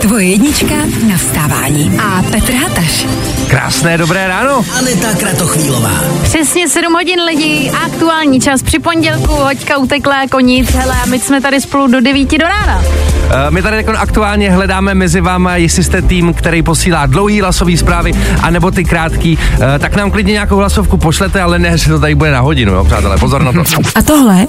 Tvoje 0.01 0.25
jednička 0.25 0.75
na 1.07 1.17
vstávání. 1.17 1.99
A 2.03 2.23
Petr 2.31 2.53
Hataš. 2.53 3.05
Krásné 3.51 3.97
dobré 3.97 4.27
ráno. 4.27 4.65
Aneta 4.77 5.07
Kratochvílová. 5.19 5.91
Přesně 6.23 6.69
7 6.69 6.93
hodin 6.93 7.19
lidí, 7.21 7.71
aktuální 7.85 8.41
čas 8.41 8.63
při 8.63 8.79
pondělku, 8.79 9.33
hoďka 9.33 9.77
utekla 9.77 10.21
jako 10.21 10.39
nic, 10.39 10.71
hele, 10.71 10.95
a 11.03 11.05
my 11.05 11.19
jsme 11.19 11.41
tady 11.41 11.61
spolu 11.61 11.87
do 11.87 12.01
9 12.01 12.37
do 12.37 12.45
rána. 12.47 12.83
Eh, 13.47 13.51
My 13.51 13.61
tady 13.61 13.77
jako 13.77 13.91
aktuálně 13.91 14.51
hledáme 14.51 14.93
mezi 14.93 15.21
váma, 15.21 15.55
jestli 15.55 15.83
jste 15.83 16.01
tým, 16.01 16.33
který 16.33 16.63
posílá 16.63 17.05
dlouhý 17.05 17.41
hlasový 17.41 17.77
zprávy, 17.77 18.11
anebo 18.41 18.71
ty 18.71 18.83
krátký, 18.83 19.37
Eh, 19.75 19.79
tak 19.79 19.95
nám 19.95 20.11
klidně 20.11 20.31
nějakou 20.33 20.55
hlasovku 20.55 20.97
pošlete, 20.97 21.41
ale 21.41 21.59
ne, 21.59 21.77
že 21.77 21.89
to 21.89 21.99
tady 21.99 22.15
bude 22.15 22.31
na 22.31 22.39
hodinu, 22.39 22.73
jo, 22.73 22.83
přátelé, 22.85 23.17
pozor 23.17 23.43
na 23.43 23.53
to. 23.53 23.63
A 23.95 24.01
tohle 24.01 24.45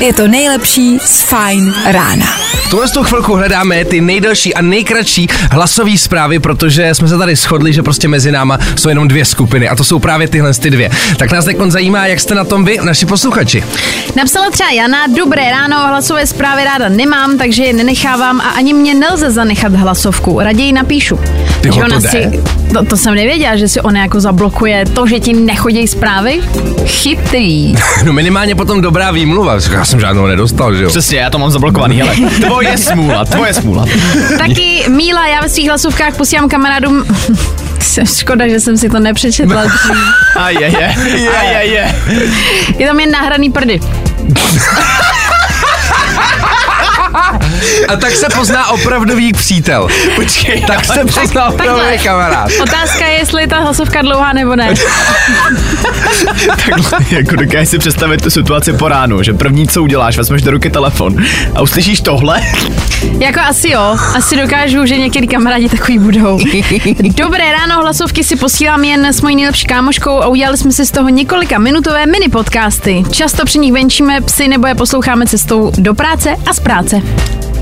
je 0.00 0.12
to 0.12 0.28
nejlepší 0.28 0.98
z 0.98 1.22
Fajn 1.22 1.74
rána. 1.86 2.26
V 2.66 2.70
tuhle 2.70 2.88
tu 2.88 3.02
chvilku 3.04 3.34
hledáme 3.34 3.84
ty 3.84 4.00
nejdelší 4.00 4.54
a 4.54 4.62
nejkratší 4.62 5.28
hlasové 5.50 5.98
zprávy, 5.98 6.38
protože 6.38 6.94
jsme 6.94 7.08
se 7.08 7.18
tady 7.18 7.36
shodli, 7.36 7.72
že 7.72 7.79
prostě 7.82 8.08
mezi 8.08 8.32
náma 8.32 8.58
jsou 8.76 8.88
jenom 8.88 9.08
dvě 9.08 9.24
skupiny 9.24 9.68
a 9.68 9.76
to 9.76 9.84
jsou 9.84 9.98
právě 9.98 10.28
tyhle 10.28 10.54
ty 10.54 10.70
dvě. 10.70 10.90
Tak 11.16 11.32
nás 11.32 11.44
teď 11.44 11.56
zajímá, 11.68 12.06
jak 12.06 12.20
jste 12.20 12.34
na 12.34 12.44
tom 12.44 12.64
vy, 12.64 12.78
naši 12.82 13.06
posluchači. 13.06 13.64
Napsala 14.16 14.50
třeba 14.50 14.70
Jana, 14.70 15.06
dobré 15.06 15.50
ráno, 15.50 15.86
hlasové 15.88 16.26
zprávy 16.26 16.64
ráda 16.64 16.88
nemám, 16.88 17.38
takže 17.38 17.64
je 17.64 17.72
nenechávám 17.72 18.40
a 18.40 18.48
ani 18.48 18.74
mě 18.74 18.94
nelze 18.94 19.30
zanechat 19.30 19.74
hlasovku, 19.74 20.40
raději 20.40 20.72
napíšu. 20.72 21.16
Ty 21.60 21.72
Že 21.72 21.80
ho, 21.80 21.86
ona 21.86 21.96
to 21.96 22.00
jde? 22.02 22.10
si, 22.10 22.42
to, 22.72 22.84
to 22.84 22.96
jsem 22.96 23.14
nevěděla, 23.14 23.56
že 23.56 23.68
si 23.68 23.80
ona 23.80 24.00
jako 24.00 24.20
zablokuje 24.20 24.84
to, 24.86 25.06
že 25.06 25.20
ti 25.20 25.32
nechodí 25.32 25.88
zprávy. 25.88 26.40
Chytrý. 26.86 27.74
No 28.04 28.12
minimálně 28.12 28.54
potom 28.54 28.80
dobrá 28.80 29.10
výmluva, 29.10 29.58
já 29.72 29.84
jsem 29.84 30.00
žádnou 30.00 30.26
nedostal, 30.26 30.74
že 30.74 30.82
jo. 30.82 30.88
Přesně, 30.88 31.18
já 31.18 31.30
to 31.30 31.38
mám 31.38 31.50
zablokovaný, 31.50 31.96
hele. 31.96 32.16
Tvoje 32.40 32.78
smůla, 32.78 33.24
tvoje 33.24 33.54
smůla. 33.54 33.86
Taky 34.38 34.84
Míla, 34.88 35.26
já 35.26 35.40
ve 35.40 35.48
svých 35.48 35.68
hlasovkách 35.68 36.16
posílám 36.16 36.48
kamarádům 36.48 37.04
Jsem 37.80 38.06
škoda, 38.06 38.48
že 38.48 38.60
jsem 38.60 38.76
si 38.76 38.88
to 38.88 39.00
nepřečetla. 39.00 39.62
A 40.36 40.50
je, 40.50 40.66
je, 40.66 40.94
a 41.38 41.42
je, 41.42 41.66
je. 41.66 41.94
Je 42.78 42.86
tam 42.86 43.00
jen 43.00 43.10
nahraný 43.10 43.50
prdy. 43.50 43.80
A 47.88 47.96
tak 47.96 48.16
se 48.16 48.26
pozná 48.36 48.70
opravdový 48.70 49.32
přítel. 49.32 49.88
Počkej, 50.14 50.64
Tak 50.66 50.84
se 50.84 51.04
pozná 51.04 51.48
opravdový 51.48 51.98
kamarád. 51.98 52.50
Otázka 52.62 53.06
je, 53.06 53.18
jestli 53.18 53.42
je 53.42 53.48
ta 53.48 53.58
hlasovka 53.58 54.02
dlouhá 54.02 54.32
nebo 54.32 54.56
ne. 54.56 54.74
takhle, 56.46 56.98
jako 57.10 57.36
dokážeš 57.36 57.68
si 57.68 57.78
představit 57.78 58.22
tu 58.22 58.30
situaci 58.30 58.72
po 58.72 58.88
ránu, 58.88 59.22
že 59.22 59.32
první, 59.32 59.68
co 59.68 59.82
uděláš, 59.82 60.16
vezmeš 60.16 60.42
do 60.42 60.50
ruky 60.50 60.70
telefon 60.70 61.16
a 61.54 61.62
uslyšíš 61.62 62.00
tohle. 62.00 62.40
Jako 63.18 63.40
asi 63.40 63.70
jo, 63.70 63.96
asi 64.14 64.36
dokážu, 64.36 64.86
že 64.86 64.98
některý 64.98 65.28
kamarádi 65.28 65.68
takový 65.68 65.98
budou. 65.98 66.38
Dobré 67.16 67.52
ráno, 67.52 67.82
hlasovky 67.82 68.24
si 68.24 68.36
posílám 68.36 68.84
jen 68.84 69.06
s 69.06 69.20
mojí 69.20 69.36
nejlepší 69.36 69.66
kámoškou 69.66 70.10
a 70.22 70.26
udělali 70.26 70.56
jsme 70.56 70.72
si 70.72 70.86
z 70.86 70.90
toho 70.90 71.08
několika 71.08 71.58
minutové 71.58 72.06
mini 72.06 72.28
podcasty. 72.28 73.02
Často 73.10 73.44
při 73.44 73.58
nich 73.58 73.72
venčíme 73.72 74.20
psy 74.20 74.48
nebo 74.48 74.66
je 74.66 74.74
posloucháme 74.74 75.26
cestou 75.26 75.72
do 75.78 75.94
práce 75.94 76.36
a 76.46 76.54
z 76.54 76.60
práce. 76.60 77.02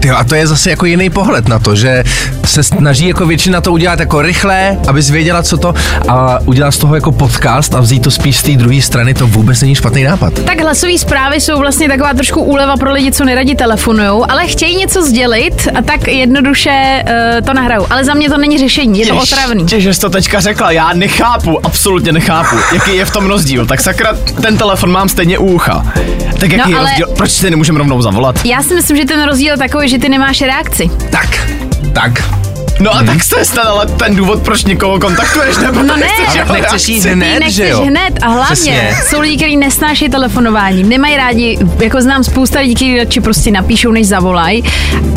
Tyjo, 0.09 0.17
a 0.19 0.25
to 0.25 0.35
je 0.35 0.47
zase 0.47 0.71
jako 0.71 0.87
jiný 0.87 1.11
pohled 1.11 1.49
na 1.49 1.59
to, 1.59 1.77
že 1.77 2.05
se 2.45 2.63
snaží 2.63 3.09
jako 3.09 3.27
většina 3.27 3.61
to 3.61 3.73
udělat 3.73 4.01
jako 4.01 4.23
rychle, 4.23 4.79
aby 4.89 5.01
věděla, 5.01 5.43
co 5.43 5.57
to, 5.57 5.75
a 6.09 6.39
udělat 6.45 6.71
z 6.71 6.79
toho 6.79 6.95
jako 6.95 7.13
podcast 7.13 7.75
a 7.75 7.81
vzít 7.81 8.03
to 8.03 8.11
spíš 8.11 8.37
z 8.37 8.43
té 8.43 8.53
druhé 8.53 8.83
strany, 8.83 9.15
to 9.15 9.27
vůbec 9.27 9.61
není 9.61 9.75
špatný 9.75 10.05
nápad. 10.05 10.33
Tak 10.39 10.61
hlasové 10.61 10.99
zprávy 10.99 11.41
jsou 11.41 11.59
vlastně 11.59 11.89
taková 11.89 12.15
trošku 12.15 12.43
úleva 12.43 12.77
pro 12.77 12.93
lidi, 12.93 13.13
co 13.13 13.25
neradi 13.25 13.55
telefonují, 13.55 14.23
ale 14.29 14.47
chtějí 14.47 14.77
něco 14.77 15.03
sdělit 15.03 15.69
a 15.79 15.83
tak 15.83 16.09
jednoduše 16.09 17.05
uh, 17.05 17.47
to 17.47 17.55
nahrajou. 17.55 17.87
Ale 17.91 18.05
za 18.05 18.15
mě 18.15 18.31
to 18.31 18.39
není 18.39 18.59
řešení, 18.59 19.01
je 19.01 19.07
to 19.07 19.17
otravný. 19.17 19.65
Tě, 19.65 19.81
že 19.81 19.95
jsi 19.95 20.01
to 20.01 20.11
teďka 20.11 20.41
řekla, 20.41 20.71
já 20.71 20.93
nechápu, 20.93 21.67
absolutně 21.67 22.13
nechápu, 22.13 22.57
jaký 22.75 22.97
je 22.97 23.05
v 23.05 23.11
tom 23.11 23.27
rozdíl. 23.27 23.67
Tak 23.67 23.81
sakra, 23.81 24.13
ten 24.43 24.57
telefon 24.57 24.93
mám 24.93 25.09
stejně 25.09 25.39
u 25.39 25.47
ucha. 25.47 25.87
Tak 26.41 26.53
jaký 26.53 26.73
No, 26.73 26.79
je 26.79 26.85
rozdíl? 26.85 27.07
Proč 27.17 27.31
si 27.31 27.51
nemůžeme 27.51 27.79
rovnou 27.79 28.03
zavolat? 28.03 28.45
Já 28.45 28.63
si 28.63 28.75
myslím, 28.75 28.97
že 28.97 29.05
ten 29.05 29.23
rozdíl 29.25 29.53
je 29.53 29.59
takový, 29.59 29.89
že 29.89 29.98
ty 29.99 30.09
nemáš 30.09 30.41
reakci. 30.43 30.91
Tak, 31.11 31.49
tak. 31.93 32.25
No 32.81 32.95
a 32.97 33.03
tak 33.03 33.23
se 33.23 33.45
stane, 33.45 33.69
ale 33.69 33.87
ten 33.87 34.17
důvod, 34.17 34.43
proč 34.43 34.65
někoho 34.65 34.99
kontaktuješ, 35.01 35.57
nebo 35.59 35.83
No 35.83 35.97
ne, 35.97 36.07
nechceš 36.19 36.41
ale 36.49 36.61
nechceš 36.61 36.89
jít 36.89 37.05
hned, 37.05 37.27
Ty 37.27 37.33
že 37.33 37.39
nechceš 37.41 37.69
jo? 37.71 37.85
hned 37.85 38.19
a 38.23 38.29
hlavně 38.29 38.55
Přesně. 38.55 38.97
jsou 39.09 39.21
lidi, 39.21 39.37
kteří 39.37 39.57
nesnáší 39.57 40.09
telefonování, 40.09 40.83
nemají 40.85 41.17
rádi, 41.17 41.59
jako 41.81 42.01
znám 42.03 42.25
spousta 42.25 42.61
lidí, 42.61 42.75
kteří 42.75 42.99
radši 42.99 43.21
prostě 43.21 43.51
napíšou, 43.51 43.91
než 43.93 44.07
zavolají 44.07 44.65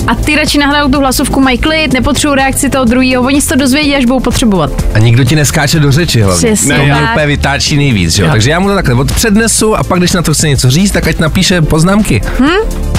a 0.08 0.16
ty 0.16 0.36
radši 0.36 0.58
nahrajou 0.58 0.90
tu 0.90 1.00
hlasovku, 1.00 1.40
mají 1.40 1.58
klid, 1.58 1.94
nepotřebují 1.94 2.36
reakci 2.38 2.70
toho 2.70 2.86
druhého, 2.86 3.24
oni 3.24 3.42
se 3.42 3.50
to 3.50 3.56
dozvědí, 3.56 3.96
až 3.96 4.06
budou 4.06 4.20
potřebovat. 4.20 4.72
A 4.94 5.00
nikdo 5.00 5.24
ti 5.24 5.36
neskáče 5.36 5.80
do 5.80 5.92
řeči 5.92 6.22
hlavně. 6.22 6.48
Přesně 6.48 6.76
to 6.76 6.84
mě 6.84 6.94
tak. 6.94 7.12
úplně 7.12 7.26
vytáčí 7.26 7.78
nejvíc, 7.78 8.16
že 8.16 8.22
jo? 8.22 8.26
Já. 8.26 8.32
Takže 8.32 8.52
já 8.52 8.60
mu 8.60 8.68
to 8.68 8.76
takhle 8.76 8.96
odpřednesu 8.96 9.76
a 9.76 9.84
pak, 9.84 10.00
když 10.00 10.12
na 10.12 10.22
to 10.22 10.34
chce 10.34 10.48
něco 10.50 10.70
říct, 10.72 10.92
tak 10.92 11.08
ať 11.08 11.20
napíše 11.20 11.62
poznámky. 11.62 12.22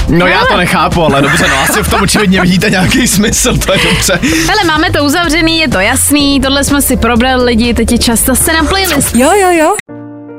No 0.09 0.27
já 0.27 0.45
to 0.45 0.57
nechápu, 0.57 1.03
ale 1.03 1.23
dobře, 1.23 1.49
no 1.49 1.57
asi 1.63 1.83
v 1.83 1.91
tom 1.91 2.03
očividně 2.03 2.41
vidíte 2.41 2.71
nějaký 2.71 3.09
smysl, 3.09 3.57
to 3.59 3.73
je 3.73 3.79
dobře. 3.79 4.21
Hele, 4.47 4.65
máme 4.67 4.91
to 4.91 5.05
uzavřený, 5.05 5.59
je 5.61 5.69
to 5.69 5.81
jasný, 5.81 6.41
tohle 6.41 6.65
jsme 6.65 6.83
si 6.83 6.97
probrali 6.97 7.45
lidi, 7.45 7.75
teď 7.75 7.93
je 7.93 7.99
čas 7.99 8.21
zase 8.21 8.53
na 8.53 8.65
playlist. 8.65 9.17
Jo, 9.17 9.31
jo, 9.33 9.51
jo. 9.51 9.75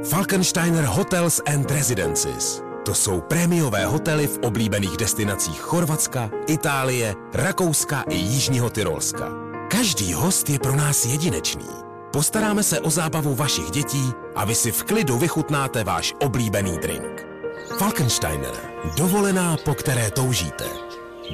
Falkensteiner 0.10 0.84
Hotels 0.84 1.42
and 1.54 1.72
Residences. 1.72 2.62
To 2.86 2.94
jsou 2.94 3.22
prémiové 3.22 3.86
hotely 3.86 4.28
v 4.28 4.38
oblíbených 4.44 4.98
destinacích 4.98 5.60
Chorvatska, 5.60 6.30
Itálie, 6.48 7.16
Rakouska 7.34 8.04
i 8.10 8.16
Jižního 8.16 8.70
Tyrolska. 8.70 9.28
Každý 9.72 10.14
host 10.14 10.50
je 10.50 10.60
pro 10.60 10.76
nás 10.76 11.06
jedinečný. 11.06 11.66
Postaráme 12.14 12.64
se 12.64 12.80
o 12.80 12.90
zábavu 12.90 13.36
vašich 13.36 13.72
dětí 13.72 14.12
a 14.36 14.46
vy 14.46 14.56
si 14.56 14.72
v 14.72 14.84
klidu 14.84 15.18
vychutnáte 15.18 15.84
váš 15.84 16.14
oblíbený 16.20 16.78
drink. 16.82 17.33
Falkensteiner. 17.78 18.52
Dovolená, 18.98 19.58
po 19.66 19.76
které 19.76 20.12
toužíte. 20.12 20.64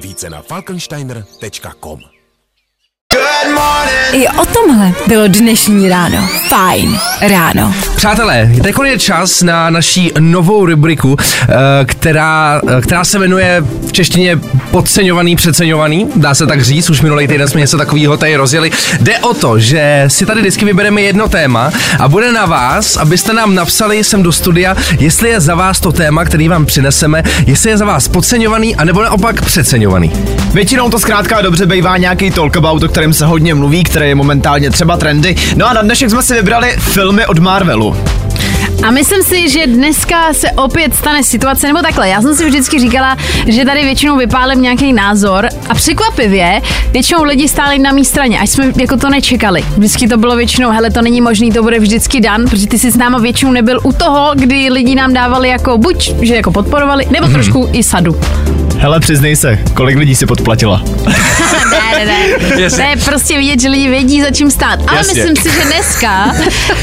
Více 0.02 0.30
na 0.30 0.42
falkensteiner.com 0.42 2.00
I 4.12 4.28
o 4.28 4.46
tomhle 4.46 4.92
bylo 5.06 5.28
dnešní 5.28 5.88
ráno. 5.88 6.28
Fajn 6.48 6.98
ráno. 7.20 7.74
Přátelé, 8.00 8.50
teď 8.62 8.76
je 8.84 8.98
čas 8.98 9.42
na 9.42 9.70
naší 9.70 10.12
novou 10.20 10.66
rubriku, 10.66 11.16
eh, 11.20 11.54
která, 11.84 12.60
eh, 12.68 12.80
která 12.80 13.04
se 13.04 13.18
jmenuje 13.18 13.64
v 13.86 13.92
češtině 13.92 14.38
podceňovaný, 14.70 15.36
přeceňovaný, 15.36 16.06
dá 16.16 16.34
se 16.34 16.46
tak 16.46 16.62
říct, 16.62 16.90
už 16.90 17.00
minulý 17.00 17.28
týden 17.28 17.48
jsme 17.48 17.60
něco 17.60 17.78
takového 17.78 18.16
tady 18.16 18.36
rozjeli. 18.36 18.70
Jde 19.00 19.18
o 19.18 19.34
to, 19.34 19.58
že 19.58 20.04
si 20.08 20.26
tady 20.26 20.40
vždycky 20.40 20.64
vybereme 20.64 21.02
jedno 21.02 21.28
téma 21.28 21.72
a 21.98 22.08
bude 22.08 22.32
na 22.32 22.46
vás, 22.46 22.96
abyste 22.96 23.32
nám 23.32 23.54
napsali 23.54 24.04
sem 24.04 24.22
do 24.22 24.32
studia, 24.32 24.76
jestli 24.98 25.28
je 25.28 25.40
za 25.40 25.54
vás 25.54 25.80
to 25.80 25.92
téma, 25.92 26.24
který 26.24 26.48
vám 26.48 26.66
přineseme, 26.66 27.22
jestli 27.46 27.70
je 27.70 27.76
za 27.76 27.84
vás 27.84 28.08
podceňovaný, 28.08 28.76
anebo 28.76 29.02
naopak 29.02 29.44
přeceňovaný. 29.44 30.12
Většinou 30.52 30.90
to 30.90 30.98
zkrátka 30.98 31.40
dobře 31.40 31.66
bývá 31.66 31.96
nějaký 31.96 32.30
talkabout, 32.30 32.82
o 32.82 32.88
kterém 32.88 33.12
se 33.12 33.26
hodně 33.26 33.54
mluví, 33.54 33.84
který 33.84 34.08
je 34.08 34.14
momentálně 34.14 34.70
třeba 34.70 34.96
trendy. 34.96 35.36
No 35.56 35.68
a 35.68 35.72
na 35.72 35.82
dnešek 35.82 36.10
jsme 36.10 36.22
si 36.22 36.34
vybrali 36.34 36.76
filmy 36.78 37.26
od 37.26 37.38
Marvelu. 37.38 37.89
A 38.82 38.90
myslím 38.90 39.22
si, 39.22 39.48
že 39.48 39.66
dneska 39.66 40.32
se 40.32 40.50
opět 40.50 40.94
stane 40.94 41.22
situace, 41.24 41.66
nebo 41.66 41.78
takhle, 41.82 42.08
já 42.08 42.22
jsem 42.22 42.34
si 42.34 42.46
vždycky 42.46 42.80
říkala, 42.80 43.16
že 43.46 43.64
tady 43.64 43.84
většinou 43.84 44.16
vypálím 44.16 44.62
nějaký 44.62 44.92
názor 44.92 45.48
a 45.68 45.74
překvapivě 45.74 46.62
většinou 46.92 47.22
lidi 47.24 47.48
stáli 47.48 47.78
na 47.78 47.92
mé 47.92 48.04
straně, 48.04 48.40
až 48.40 48.50
jsme 48.50 48.72
jako 48.76 48.96
to 48.96 49.10
nečekali. 49.10 49.64
Vždycky 49.76 50.08
to 50.08 50.16
bylo 50.16 50.36
většinou, 50.36 50.70
hele, 50.70 50.90
to 50.90 51.02
není 51.02 51.20
možný, 51.20 51.52
to 51.52 51.62
bude 51.62 51.78
vždycky 51.78 52.20
dan, 52.20 52.44
protože 52.44 52.66
ty 52.66 52.78
jsi 52.78 52.90
s 52.90 52.96
náma 52.96 53.18
většinou 53.18 53.52
nebyl 53.52 53.80
u 53.82 53.92
toho, 53.92 54.30
kdy 54.34 54.68
lidi 54.70 54.94
nám 54.94 55.12
dávali 55.12 55.48
jako 55.48 55.78
buď, 55.78 56.12
že 56.22 56.34
jako 56.34 56.50
podporovali, 56.52 57.06
nebo 57.10 57.26
Mhm. 57.26 57.34
trošku 57.34 57.68
i 57.72 57.82
sadu. 57.82 58.16
Hele, 58.80 59.00
přiznej 59.00 59.36
se, 59.36 59.58
kolik 59.74 59.96
lidí 59.96 60.14
si 60.14 60.26
podplatila? 60.26 60.82
ne, 61.70 61.98
ne, 61.98 62.06
ne. 62.06 62.62
Jasně. 62.62 62.84
To 62.84 62.90
je 62.90 62.96
prostě 63.04 63.38
vidět, 63.38 63.60
že 63.60 63.68
lidi 63.68 63.88
vědí, 63.88 64.22
za 64.22 64.30
čím 64.30 64.50
stát. 64.50 64.80
Ale 64.88 64.98
Jasně. 64.98 65.14
myslím 65.14 65.36
si, 65.36 65.50
že 65.58 65.64
dneska, 65.64 66.34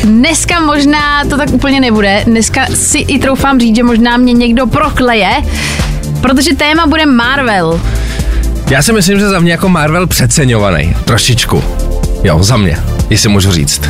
dneska 0.04 0.60
možná 0.60 1.24
to 1.30 1.38
tak 1.38 1.50
úplně 1.50 1.80
nebude. 1.80 2.24
Dneska 2.25 2.66
si 2.74 2.98
i 2.98 3.20
troufám 3.20 3.60
říct, 3.60 3.75
že 3.75 3.84
možná 3.84 4.18
mě 4.18 4.34
někdo 4.34 4.68
prokleje, 4.68 5.30
protože 6.22 6.56
téma 6.56 6.88
bude 6.88 7.06
Marvel. 7.06 7.82
Já 8.70 8.82
si 8.82 8.94
myslím, 8.94 9.20
že 9.20 9.30
za 9.30 9.39
mě 9.39 9.51
jako 9.51 9.70
Marvel 9.70 10.08
přeceňovaný, 10.08 10.96
trošičku. 11.06 11.63
Jo, 12.24 12.44
za 12.44 12.58
mě, 12.58 12.77
jestli 13.10 13.30
můžu 13.30 13.51
říct. 13.51 13.82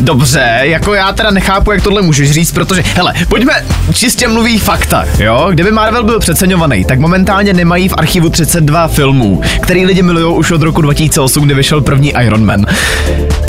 Dobře, 0.00 0.58
jako 0.62 0.94
já 0.94 1.12
teda 1.12 1.30
nechápu, 1.30 1.72
jak 1.72 1.82
tohle 1.82 2.02
můžeš 2.02 2.30
říct, 2.30 2.52
protože, 2.52 2.82
hele, 2.96 3.14
pojďme 3.28 3.64
čistě 3.92 4.28
mluví 4.28 4.58
fakta, 4.58 5.04
jo? 5.18 5.48
Kdyby 5.50 5.70
Marvel 5.70 6.04
byl 6.04 6.20
přeceňovaný, 6.20 6.84
tak 6.84 6.98
momentálně 6.98 7.52
nemají 7.52 7.88
v 7.88 7.94
archivu 7.98 8.30
32 8.30 8.88
filmů, 8.88 9.40
který 9.60 9.86
lidi 9.86 10.02
milují 10.02 10.36
už 10.36 10.50
od 10.50 10.62
roku 10.62 10.82
2008, 10.82 11.44
kdy 11.44 11.54
vyšel 11.54 11.80
první 11.80 12.12
Iron 12.20 12.44
Man. 12.44 12.66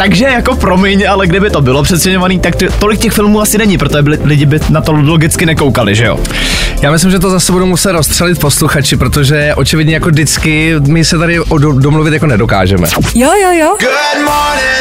Takže 0.02 0.26
jako 0.26 0.56
promiň, 0.56 1.04
ale 1.10 1.28
kdyby 1.28 1.50
to 1.50 1.62
bylo 1.62 1.84
přeceňovaný, 1.84 2.40
tak 2.40 2.56
to, 2.56 2.66
tolik 2.80 3.00
těch 3.00 3.12
filmů 3.14 3.42
asi 3.42 3.58
není, 3.58 3.78
protože 3.78 4.02
by, 4.02 4.20
lidi 4.24 4.46
by 4.46 4.60
na 4.70 4.82
to 4.82 4.92
logicky 4.92 5.46
nekoukali, 5.46 5.96
že 5.96 6.06
jo? 6.06 6.20
Já 6.82 6.92
myslím, 6.92 7.12
že 7.12 7.20
to 7.20 7.30
zase 7.30 7.52
budu 7.52 7.66
muset 7.66 7.92
rozstřelit 7.92 8.40
posluchači, 8.40 8.98
protože 8.98 9.54
očividně 9.56 9.94
jako 9.94 10.10
vždycky 10.10 10.76
my 10.88 11.06
se 11.06 11.18
tady 11.18 11.40
o- 11.40 11.58
do- 11.58 11.72
domluvit 11.72 12.14
jako 12.14 12.28
nedokážeme. 12.28 12.88
Jo, 13.16 13.32
jo, 13.44 13.52
jo. 13.52 13.78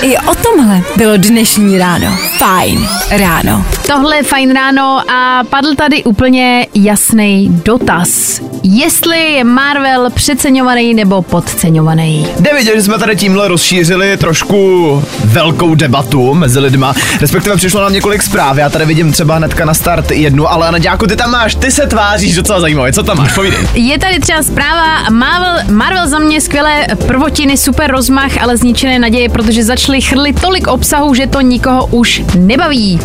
I 0.03 0.19
o 0.19 0.35
tomhle 0.35 0.81
bylo 0.97 1.17
dnešní 1.17 1.79
ráno. 1.79 2.17
Fajn 2.39 2.89
ráno. 3.11 3.65
Tohle 3.87 4.17
je 4.17 4.23
fajn 4.23 4.55
ráno 4.55 5.11
a 5.11 5.45
padl 5.51 5.75
tady 5.75 6.05
úplně 6.05 6.67
jasný 6.75 7.61
dotaz. 7.65 8.41
Jestli 8.63 9.33
je 9.33 9.45
Marvel 9.45 10.11
přeceňovaný 10.11 10.95
nebo 10.95 11.23
podceňovaný? 11.23 12.27
Jde 12.41 12.51
vidět, 12.55 12.75
že 12.77 12.83
jsme 12.83 12.99
tady 12.99 13.17
tímhle 13.17 13.49
rozšířili 13.49 14.17
trošku 14.17 15.03
velkou 15.25 15.75
debatu 15.75 16.35
mezi 16.35 16.59
lidma, 16.59 16.95
respektive 17.21 17.57
přišlo 17.57 17.81
nám 17.81 17.93
několik 17.93 18.23
zpráv, 18.23 18.57
já 18.57 18.71
tady 18.71 18.85
vidím 18.87 19.13
třeba 19.13 19.37
hnedka 19.37 19.65
na 19.65 19.75
start 19.75 20.11
jednu, 20.11 20.53
ale 20.53 20.73
Naďáku, 20.73 21.07
ty 21.07 21.17
tam 21.17 21.31
máš, 21.31 21.55
ty 21.55 21.71
se 21.71 21.87
tváříš 21.87 22.35
docela 22.35 22.61
zajímavě, 22.61 22.93
co 22.93 23.03
tam 23.03 23.17
máš, 23.17 23.35
povídej. 23.35 23.59
Je 23.75 23.99
tady 23.99 24.19
třeba 24.21 24.43
zpráva 24.43 25.11
Marvel, 25.11 25.75
Marvel 25.75 26.09
za 26.09 26.19
mě 26.19 26.41
skvělé 26.41 26.87
prvotiny, 27.07 27.57
super 27.57 27.91
rozmach, 27.91 28.33
ale 28.41 28.57
zničené 28.57 28.99
naděje, 28.99 29.29
protože 29.29 29.65
začali 29.65 30.01
chrlit 30.01 30.41
tolik 30.41 30.67
obsahu, 30.67 31.15
že 31.15 31.27
to 31.27 31.41
nikoho 31.41 31.87
už 31.87 32.23
nebaví. 32.35 33.01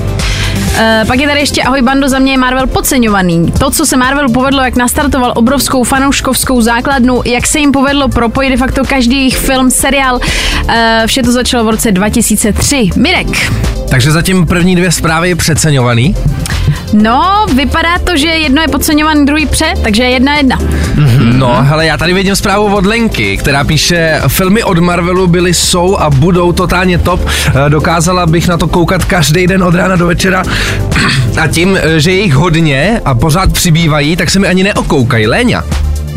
Uh, 0.56 1.08
pak 1.08 1.20
je 1.20 1.28
tady 1.28 1.40
ještě 1.40 1.64
Ahoj 1.64 1.82
Bando, 1.82 2.10
za 2.10 2.20
mě 2.20 2.34
je 2.34 2.38
Marvel 2.38 2.68
podceňovaný. 2.68 3.52
To, 3.60 3.72
co 3.72 3.86
se 3.86 3.98
Marvelu 3.98 4.32
povedlo, 4.32 4.64
jak 4.64 4.76
nastartoval 4.76 5.34
obrovskou 5.36 5.84
fanouškovskou 5.84 6.62
základnu, 6.62 7.22
jak 7.26 7.48
se 7.48 7.60
jim 7.60 7.72
povedlo 7.72 8.08
propojit 8.10 8.52
de 8.52 8.58
facto 8.58 8.86
každý 8.86 9.16
jejich 9.16 9.38
film, 9.38 9.72
seriál, 9.72 10.16
uh, 10.16 10.72
vše 11.06 11.24
to 11.24 11.32
začalo 11.32 11.64
v 11.66 11.70
roce 11.70 11.92
2003. 11.92 12.90
Mirek. 12.96 13.28
Takže 13.90 14.12
zatím 14.12 14.48
první 14.48 14.76
dvě 14.76 14.92
zprávy 14.92 15.30
je 15.30 15.36
přeceňovaný. 15.36 16.16
No, 16.96 17.46
vypadá 17.56 18.00
to, 18.00 18.18
že 18.18 18.28
jedno 18.28 18.62
je 18.62 18.68
podceňovaný, 18.68 19.25
druhý 19.25 19.46
pře, 19.46 19.74
takže 19.84 20.04
jedna 20.04 20.36
jedna. 20.36 20.60
No, 21.20 21.58
hele, 21.62 21.86
já 21.86 21.98
tady 21.98 22.14
vidím 22.14 22.36
zprávu 22.36 22.75
od 22.75 22.86
Lenky, 22.86 23.38
která 23.38 23.64
píše, 23.64 24.22
filmy 24.28 24.64
od 24.64 24.80
Marvelu 24.80 25.28
byly, 25.28 25.54
jsou 25.54 25.98
a 25.98 26.10
budou 26.10 26.52
totálně 26.52 26.98
top. 26.98 27.22
Eh, 27.48 27.70
Dokázala 27.70 28.25
bych 28.25 28.48
na 28.48 28.58
to 28.58 28.68
koukat 28.68 29.06
každý 29.06 29.48
den 29.48 29.64
od 29.64 29.75
rána 29.75 29.96
do 29.96 30.08
večera. 30.08 30.44
A 31.42 31.48
tím, 31.48 31.78
eh, 31.82 32.00
že 32.00 32.12
je 32.12 32.22
jich 32.22 32.34
hodně 32.34 33.02
a 33.06 33.16
pořád 33.16 33.54
přibývají, 33.54 34.16
tak 34.16 34.30
se 34.30 34.40
mi 34.40 34.48
ani 34.48 34.64
neokoukají. 34.64 35.28
Léňa. 35.28 35.64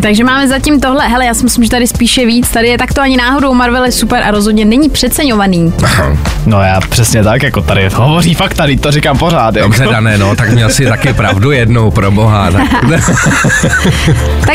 Takže 0.02 0.24
máme 0.24 0.48
zatím 0.48 0.80
tohle. 0.80 1.08
Hele, 1.08 1.26
já 1.26 1.34
si 1.34 1.44
myslím, 1.44 1.64
že 1.64 1.70
tady 1.70 1.86
spíše 1.86 2.26
víc. 2.26 2.48
Tady 2.48 2.68
je 2.68 2.78
takto 2.78 3.00
ani 3.00 3.16
náhodou. 3.16 3.54
Marvel 3.54 3.84
je 3.84 3.92
super 3.92 4.22
a 4.22 4.30
rozhodně 4.30 4.64
není 4.64 4.90
přeceňovaný. 4.90 5.72
No 6.46 6.62
já 6.62 6.80
přesně 6.80 7.24
tak, 7.24 7.42
jako 7.42 7.62
tady 7.62 7.88
hovoří 7.94 8.34
fakt 8.34 8.54
tady, 8.54 8.76
to 8.76 8.90
říkám 8.90 9.18
pořád. 9.18 9.56
Jako. 9.56 9.68
Dobře, 9.68 9.86
Dané, 9.86 10.18
no, 10.18 10.36
tak 10.36 10.50
měl 10.50 10.70
si 10.70 10.86
taky 10.86 11.12
pravdu 11.12 11.50
jednou, 11.50 11.90
pro 11.90 12.10
boha. 12.10 12.50
Tak. 12.50 12.62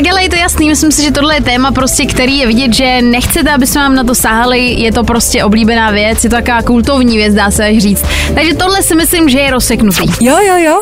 Ale 0.13 0.23
je 0.23 0.29
to 0.29 0.35
jasný, 0.35 0.69
myslím 0.69 0.91
si, 0.91 1.03
že 1.03 1.11
tohle 1.11 1.35
je 1.35 1.41
téma 1.41 1.71
prostě, 1.71 2.05
který 2.05 2.37
je 2.37 2.47
vidět, 2.47 2.73
že 2.73 3.01
nechcete, 3.01 3.51
aby 3.51 3.67
jsme 3.67 3.81
vám 3.81 3.95
na 3.95 4.03
to 4.03 4.15
sáhali, 4.15 4.59
je 4.59 4.91
to 4.91 5.03
prostě 5.03 5.43
oblíbená 5.43 5.91
věc, 5.91 6.23
je 6.23 6.29
to 6.29 6.35
taková 6.35 6.61
kultovní 6.61 7.17
věc, 7.17 7.33
dá 7.33 7.51
se 7.51 7.79
říct. 7.79 8.05
Takže 8.35 8.53
tohle 8.53 8.83
si 8.83 8.95
myslím, 8.95 9.29
že 9.29 9.39
je 9.39 9.51
rozseknutý. 9.51 10.05
Jo, 10.21 10.37
jo, 10.47 10.57
jo. 10.57 10.81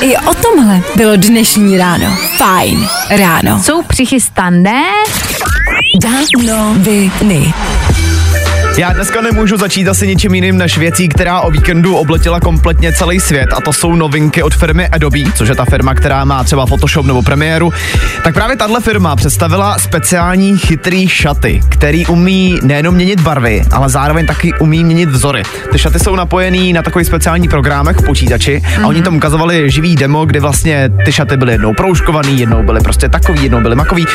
I 0.00 0.16
o 0.16 0.34
tomhle 0.34 0.80
bylo 0.96 1.16
dnešní 1.16 1.78
ráno. 1.78 2.16
Fajn 2.36 2.88
ráno. 3.10 3.45
Jsou 3.62 3.82
přichystané? 3.82 4.82
Noviny. 6.46 7.54
Já 8.78 8.92
dneska 8.92 9.20
nemůžu 9.20 9.56
začít 9.56 9.88
asi 9.88 10.06
ničím 10.06 10.34
jiným 10.34 10.58
než 10.58 10.78
věcí, 10.78 11.08
která 11.08 11.40
o 11.40 11.50
víkendu 11.50 11.96
obletěla 11.96 12.40
kompletně 12.40 12.92
celý 12.92 13.20
svět 13.20 13.48
a 13.56 13.60
to 13.60 13.72
jsou 13.72 13.94
novinky 13.94 14.42
od 14.42 14.54
firmy 14.54 14.88
Adobe, 14.88 15.18
což 15.34 15.48
je 15.48 15.54
ta 15.54 15.64
firma, 15.64 15.94
která 15.94 16.24
má 16.24 16.44
třeba 16.44 16.66
Photoshop 16.66 17.06
nebo 17.06 17.22
premiéru. 17.22 17.72
Tak 18.24 18.34
právě 18.34 18.56
tahle 18.56 18.80
firma 18.80 19.16
představila 19.16 19.78
speciální 19.78 20.58
chytrý 20.58 21.08
šaty, 21.08 21.60
který 21.68 22.06
umí 22.06 22.58
nejenom 22.62 22.94
měnit 22.94 23.20
barvy, 23.20 23.62
ale 23.72 23.88
zároveň 23.88 24.26
taky 24.26 24.52
umí 24.58 24.84
měnit 24.84 25.08
vzory. 25.08 25.42
Ty 25.72 25.78
šaty 25.78 25.98
jsou 25.98 26.16
napojený 26.16 26.72
na 26.72 26.82
takový 26.82 27.04
speciální 27.04 27.48
programech 27.48 27.96
v 27.96 28.04
počítači 28.04 28.62
a 28.82 28.86
oni 28.86 29.02
tam 29.02 29.16
ukazovali 29.16 29.70
živý 29.70 29.96
demo, 29.96 30.26
kde 30.26 30.40
vlastně 30.40 30.90
ty 31.04 31.12
šaty 31.12 31.36
byly 31.36 31.52
jednou 31.52 31.74
proužkovaný, 31.74 32.40
jednou 32.40 32.62
byly 32.62 32.80
prostě 32.80 33.08
takový, 33.08 33.42
jednou 33.42 33.60
byly 33.60 33.76
makový. 33.76 34.06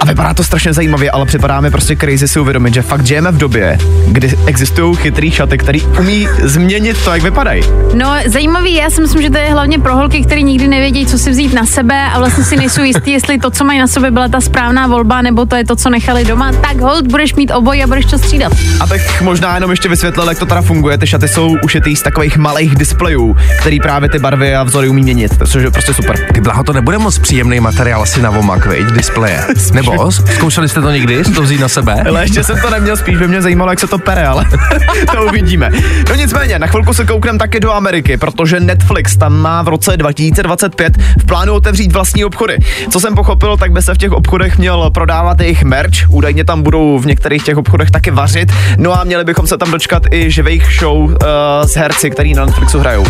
A 0.00 0.04
vypadá 0.04 0.34
to 0.34 0.44
strašně 0.44 0.72
zajímavě, 0.72 1.10
ale 1.10 1.26
připadá 1.26 1.60
mi 1.60 1.70
prostě 1.70 1.96
crazy 1.96 2.28
si 2.28 2.40
uvědomit, 2.40 2.74
že 2.74 2.82
fakt 2.82 3.06
žijeme 3.06 3.32
v 3.32 3.38
době, 3.38 3.78
kdy 4.08 4.38
existují 4.46 4.96
chytrý 4.96 5.30
šaty, 5.30 5.58
který 5.58 5.82
umí 5.82 6.28
změnit 6.42 6.96
to, 7.04 7.10
jak 7.10 7.22
vypadají. 7.22 7.62
No, 7.94 8.14
zajímavý, 8.26 8.74
já 8.74 8.90
si 8.90 9.00
myslím, 9.00 9.22
že 9.22 9.30
to 9.30 9.38
je 9.38 9.52
hlavně 9.52 9.78
pro 9.78 9.96
holky, 9.96 10.22
které 10.22 10.42
nikdy 10.42 10.68
nevědí, 10.68 11.06
co 11.06 11.18
si 11.18 11.30
vzít 11.30 11.52
na 11.52 11.66
sebe 11.66 12.02
a 12.12 12.18
vlastně 12.18 12.44
si 12.44 12.56
nejsou 12.56 12.82
jistý, 12.82 13.10
jestli 13.10 13.38
to, 13.38 13.50
co 13.50 13.64
mají 13.64 13.78
na 13.78 13.86
sobě, 13.86 14.10
byla 14.10 14.28
ta 14.28 14.40
správná 14.40 14.86
volba, 14.86 15.22
nebo 15.22 15.46
to 15.46 15.56
je 15.56 15.64
to, 15.64 15.76
co 15.76 15.90
nechali 15.90 16.24
doma. 16.24 16.52
Tak 16.52 16.80
hold, 16.80 17.06
budeš 17.06 17.34
mít 17.34 17.50
oboj 17.50 17.82
a 17.82 17.86
budeš 17.86 18.04
to 18.04 18.18
střídat. 18.18 18.52
A 18.80 18.86
tak 18.86 19.22
možná 19.22 19.54
jenom 19.54 19.70
ještě 19.70 19.88
vysvětlil, 19.88 20.28
jak 20.28 20.38
to 20.38 20.46
teda 20.46 20.62
funguje. 20.62 20.98
Ty 20.98 21.06
šaty 21.06 21.28
jsou 21.28 21.56
ušitý 21.64 21.96
z 21.96 22.02
takových 22.02 22.36
malých 22.36 22.74
displejů, 22.74 23.36
který 23.60 23.80
právě 23.80 24.08
ty 24.08 24.18
barvy 24.18 24.54
a 24.54 24.62
vzory 24.62 24.88
umí 24.88 25.02
měnit, 25.02 25.32
což 25.46 25.62
je 25.62 25.70
prostě 25.70 25.94
super. 25.94 26.16
Ty 26.34 26.40
blaho, 26.40 26.64
to 26.64 26.72
nebude 26.72 26.98
moc 26.98 27.18
příjemný 27.18 27.60
materiál 27.60 28.02
asi 28.02 28.22
na 28.22 28.30
vomak, 28.30 28.66
veď, 28.66 28.86
displeje. 28.86 29.44
Nebo? 29.72 30.10
Zkoušeli 30.12 30.68
jste 30.68 30.80
to 30.80 30.90
někdy? 30.90 31.24
Si 31.24 31.32
to 31.32 31.42
vzít 31.42 31.60
na 31.60 31.68
sebe? 31.68 32.04
Ale 32.08 32.22
ještě 32.24 32.44
jsem 32.44 32.60
to 32.60 32.70
neměl, 32.70 32.96
spíš 32.96 33.16
by 33.16 33.28
mě 33.28 33.42
zajímalo, 33.42 33.70
jak 33.70 33.80
se 33.80 33.86
to 33.90 33.98
pere, 33.98 34.26
ale 34.26 34.44
to 35.14 35.24
uvidíme. 35.24 35.70
No 36.08 36.14
nicméně, 36.14 36.58
na 36.58 36.66
chvilku 36.66 36.94
se 36.94 37.04
koukneme 37.04 37.38
taky 37.38 37.60
do 37.60 37.72
Ameriky, 37.72 38.16
protože 38.16 38.60
Netflix 38.60 39.16
tam 39.16 39.38
má 39.38 39.62
v 39.62 39.68
roce 39.68 39.96
2025 39.96 40.96
v 41.18 41.26
plánu 41.26 41.52
otevřít 41.52 41.92
vlastní 41.92 42.24
obchody. 42.24 42.58
Co 42.90 43.00
jsem 43.00 43.14
pochopil, 43.14 43.56
tak 43.56 43.72
by 43.72 43.82
se 43.82 43.94
v 43.94 43.98
těch 43.98 44.12
obchodech 44.12 44.58
měl 44.58 44.90
prodávat 44.90 45.40
jejich 45.40 45.64
merch, 45.64 46.08
údajně 46.08 46.44
tam 46.44 46.62
budou 46.62 46.98
v 46.98 47.06
některých 47.06 47.42
těch 47.42 47.56
obchodech 47.56 47.90
taky 47.90 48.10
vařit, 48.10 48.52
no 48.76 49.00
a 49.00 49.04
měli 49.04 49.24
bychom 49.24 49.46
se 49.46 49.58
tam 49.58 49.70
dočkat 49.70 50.02
i 50.10 50.30
živých 50.30 50.66
show 50.80 50.96
uh, 50.96 51.16
s 51.64 51.76
herci, 51.76 52.10
který 52.10 52.34
na 52.34 52.44
Netflixu 52.44 52.78
hrajou. 52.78 53.04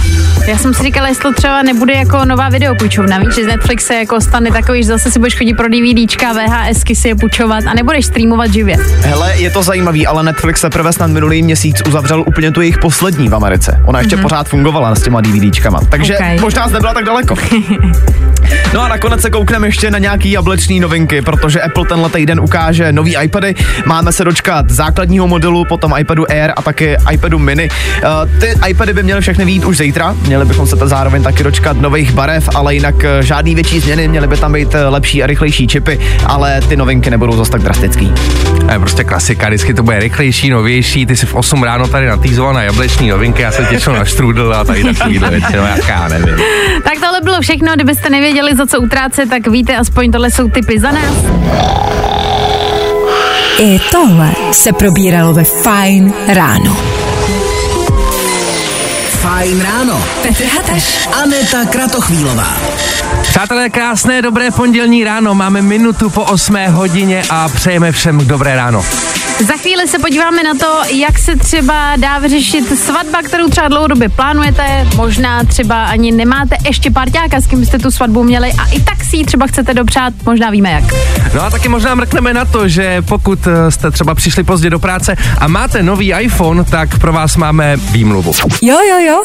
Já 0.47 0.59
jsem 0.59 0.75
si 0.75 0.83
říkala, 0.83 1.09
jestli 1.09 1.23
to 1.23 1.33
třeba 1.33 1.63
nebude 1.63 1.93
jako 1.93 2.25
nová 2.25 2.49
videopůjčovna, 2.49 3.19
víš, 3.19 3.35
že 3.35 3.45
z 3.45 3.47
Netflixe 3.47 3.95
jako 3.95 4.21
stane 4.21 4.51
takový, 4.51 4.83
že 4.83 4.89
zase 4.89 5.11
si 5.11 5.19
budeš 5.19 5.39
chodit 5.39 5.55
pro 5.55 5.69
DVDčka, 5.69 6.33
VHSky 6.33 6.97
si 6.97 7.09
je 7.09 7.15
půjčovat 7.15 7.65
a 7.67 7.75
nebudeš 7.75 8.07
streamovat 8.07 8.53
živě. 8.53 8.77
Hele, 9.01 9.37
je 9.37 9.51
to 9.51 9.63
zajímavý, 9.63 10.07
ale 10.07 10.23
Netflix 10.23 10.65
teprve 10.71 10.93
snad 10.93 11.11
minulý 11.11 11.43
měsíc 11.43 11.83
uzavřel 11.87 12.25
úplně 12.27 12.51
tu 12.51 12.61
jejich 12.61 12.79
poslední 12.79 13.29
v 13.29 13.35
Americe. 13.35 13.81
Ona 13.85 13.99
ještě 13.99 14.17
mm-hmm. 14.17 14.23
pořád 14.23 14.49
fungovala 14.49 14.95
s 14.95 15.03
těma 15.03 15.21
DVDčkama, 15.21 15.81
takže 15.89 16.15
Ok. 16.15 16.21
okay. 16.21 16.39
možná 16.41 16.67
nebyla 16.67 16.95
tak 16.95 17.05
daleko. 17.05 17.35
No 18.75 18.83
a 18.83 18.89
nakonec 18.89 19.21
se 19.21 19.31
koukneme 19.31 19.69
ještě 19.69 19.91
na 19.91 19.99
nějaký 19.99 20.31
jablečný 20.31 20.81
novinky, 20.81 21.23
protože 21.23 21.61
Apple 21.61 21.85
tenhle 21.89 22.11
týden 22.11 22.41
ukáže 22.41 22.93
nový 22.93 23.17
iPady. 23.23 23.55
Máme 23.87 24.13
se 24.13 24.25
dočkat 24.25 24.71
základního 24.71 25.29
modelu, 25.29 25.65
potom 25.65 25.95
iPadu 25.99 26.31
Air 26.31 26.53
a 26.57 26.63
taky 26.63 26.97
iPadu 27.13 27.39
Mini. 27.39 27.69
Uh, 27.69 28.41
ty 28.41 28.55
iPady 28.69 28.93
by 28.93 29.03
měly 29.03 29.21
všechny 29.21 29.45
výjít 29.45 29.65
už 29.65 29.77
zítra, 29.77 30.17
měli 30.27 30.45
bychom 30.45 30.67
se 30.67 30.77
to 30.77 30.89
zároveň 30.89 31.23
taky 31.23 31.43
dočkat 31.43 31.77
nových 31.81 32.13
barev, 32.13 32.49
ale 32.55 32.75
jinak 32.75 33.05
eh, 33.05 33.23
žádný 33.23 33.55
větší 33.55 33.81
změny, 33.81 34.09
měly 34.09 34.27
by 34.27 34.37
tam 34.37 34.53
být 34.53 34.75
eh, 34.75 34.89
lepší 34.89 35.23
a 35.23 35.27
rychlejší 35.27 35.67
čipy, 35.67 35.99
ale 36.27 36.61
ty 36.69 36.77
novinky 36.77 37.11
nebudou 37.11 37.37
zas 37.37 37.51
tak 37.51 37.63
drastický. 37.63 38.13
To 38.67 38.73
je 38.73 38.79
prostě 38.79 39.05
klasika, 39.05 39.49
vždycky 39.49 39.75
to 39.75 39.83
bude 39.83 39.99
rychlejší, 39.99 40.51
novější, 40.61 41.07
ty 41.07 41.17
si 41.17 41.27
v 41.27 41.35
8 41.35 41.63
ráno 41.63 41.89
tady 41.89 42.07
natýzoval 42.07 42.55
na 42.55 42.63
jableční 42.63 43.09
novinky, 43.09 43.43
já 43.43 43.53
se 43.53 43.65
těším 43.65 43.93
na 43.93 44.05
štrůdl 44.05 44.55
a 44.55 44.65
tady 44.65 44.85
takovýhle 44.85 45.31
věci, 45.39 45.57
no 45.57 45.67
jaká 45.67 46.09
nevím. 46.09 46.37
Tak 46.85 46.95
tohle 47.01 47.21
bylo 47.23 47.41
všechno, 47.41 47.75
kdybyste 47.75 48.11
nevěděli, 48.11 48.57
za 48.57 48.67
co 48.67 48.81
utrácet, 48.81 49.31
tak 49.31 49.47
víte, 49.47 49.77
aspoň 49.77 50.13
tohle 50.13 50.31
jsou 50.31 50.49
typy 50.49 50.81
za 50.81 50.91
nás. 50.91 51.15
I 53.59 53.81
tohle 53.91 54.33
se 54.53 54.73
probíralo 54.73 55.33
ve 55.33 55.45
Fajn 55.45 56.13
ráno. 56.29 56.77
Fajn 59.09 59.61
ráno. 59.61 60.05
Petr 60.23 60.45
Hateš. 60.45 61.09
Aneta 61.23 61.65
Kratochvílová. 61.65 62.57
Přátelé, 63.23 63.71
krásné, 63.71 64.23
dobré 64.23 64.51
pondělní 64.51 65.05
ráno, 65.05 65.35
máme 65.35 65.63
minutu 65.63 66.11
po 66.11 66.25
8 66.25 66.57
hodině 66.67 67.23
a 67.31 67.49
přejeme 67.49 67.93
všem 67.93 68.27
dobré 68.27 68.57
ráno. 68.57 68.85
Za 69.47 69.57
chvíli 69.57 69.89
se 69.89 69.99
podíváme 69.99 70.43
na 70.43 70.55
to, 70.55 70.95
jak 70.95 71.19
se 71.19 71.37
třeba 71.37 71.97
dá 71.97 72.19
vyřešit 72.19 72.79
svatba, 72.79 73.23
kterou 73.23 73.49
třeba 73.49 73.69
dlouhodobě 73.69 74.09
plánujete, 74.09 74.87
možná 74.97 75.45
třeba 75.45 75.85
ani 75.85 76.13
nemáte 76.13 76.57
ještě 76.67 76.91
parťáka, 76.91 77.41
s 77.41 77.47
kým 77.47 77.61
byste 77.61 77.79
tu 77.79 77.91
svatbu 77.91 78.23
měli 78.23 78.53
a 78.53 78.65
i 78.67 78.81
tak 78.81 79.05
si 79.05 79.17
ji 79.17 79.25
třeba 79.25 79.47
chcete 79.47 79.75
dopřát, 79.75 80.15
možná 80.27 80.51
víme 80.51 80.71
jak. 80.71 80.85
No 81.35 81.43
a 81.43 81.51
taky 81.51 81.69
možná 81.69 81.95
mrkneme 81.95 82.35
na 82.35 82.45
to, 82.45 82.69
že 82.69 83.03
pokud 83.03 83.39
eh, 83.47 83.71
jste 83.71 83.91
třeba 83.91 84.15
přišli 84.15 84.43
pozdě 84.43 84.71
do 84.71 84.79
práce 84.79 85.17
a 85.39 85.49
máte 85.49 85.83
nový 85.83 86.13
iPhone, 86.15 86.65
tak 86.65 86.99
pro 86.99 87.13
vás 87.13 87.37
máme 87.37 87.77
výmluvu. 87.77 88.33
Jo, 88.63 88.77
jo, 88.89 88.99
jo. 89.07 89.23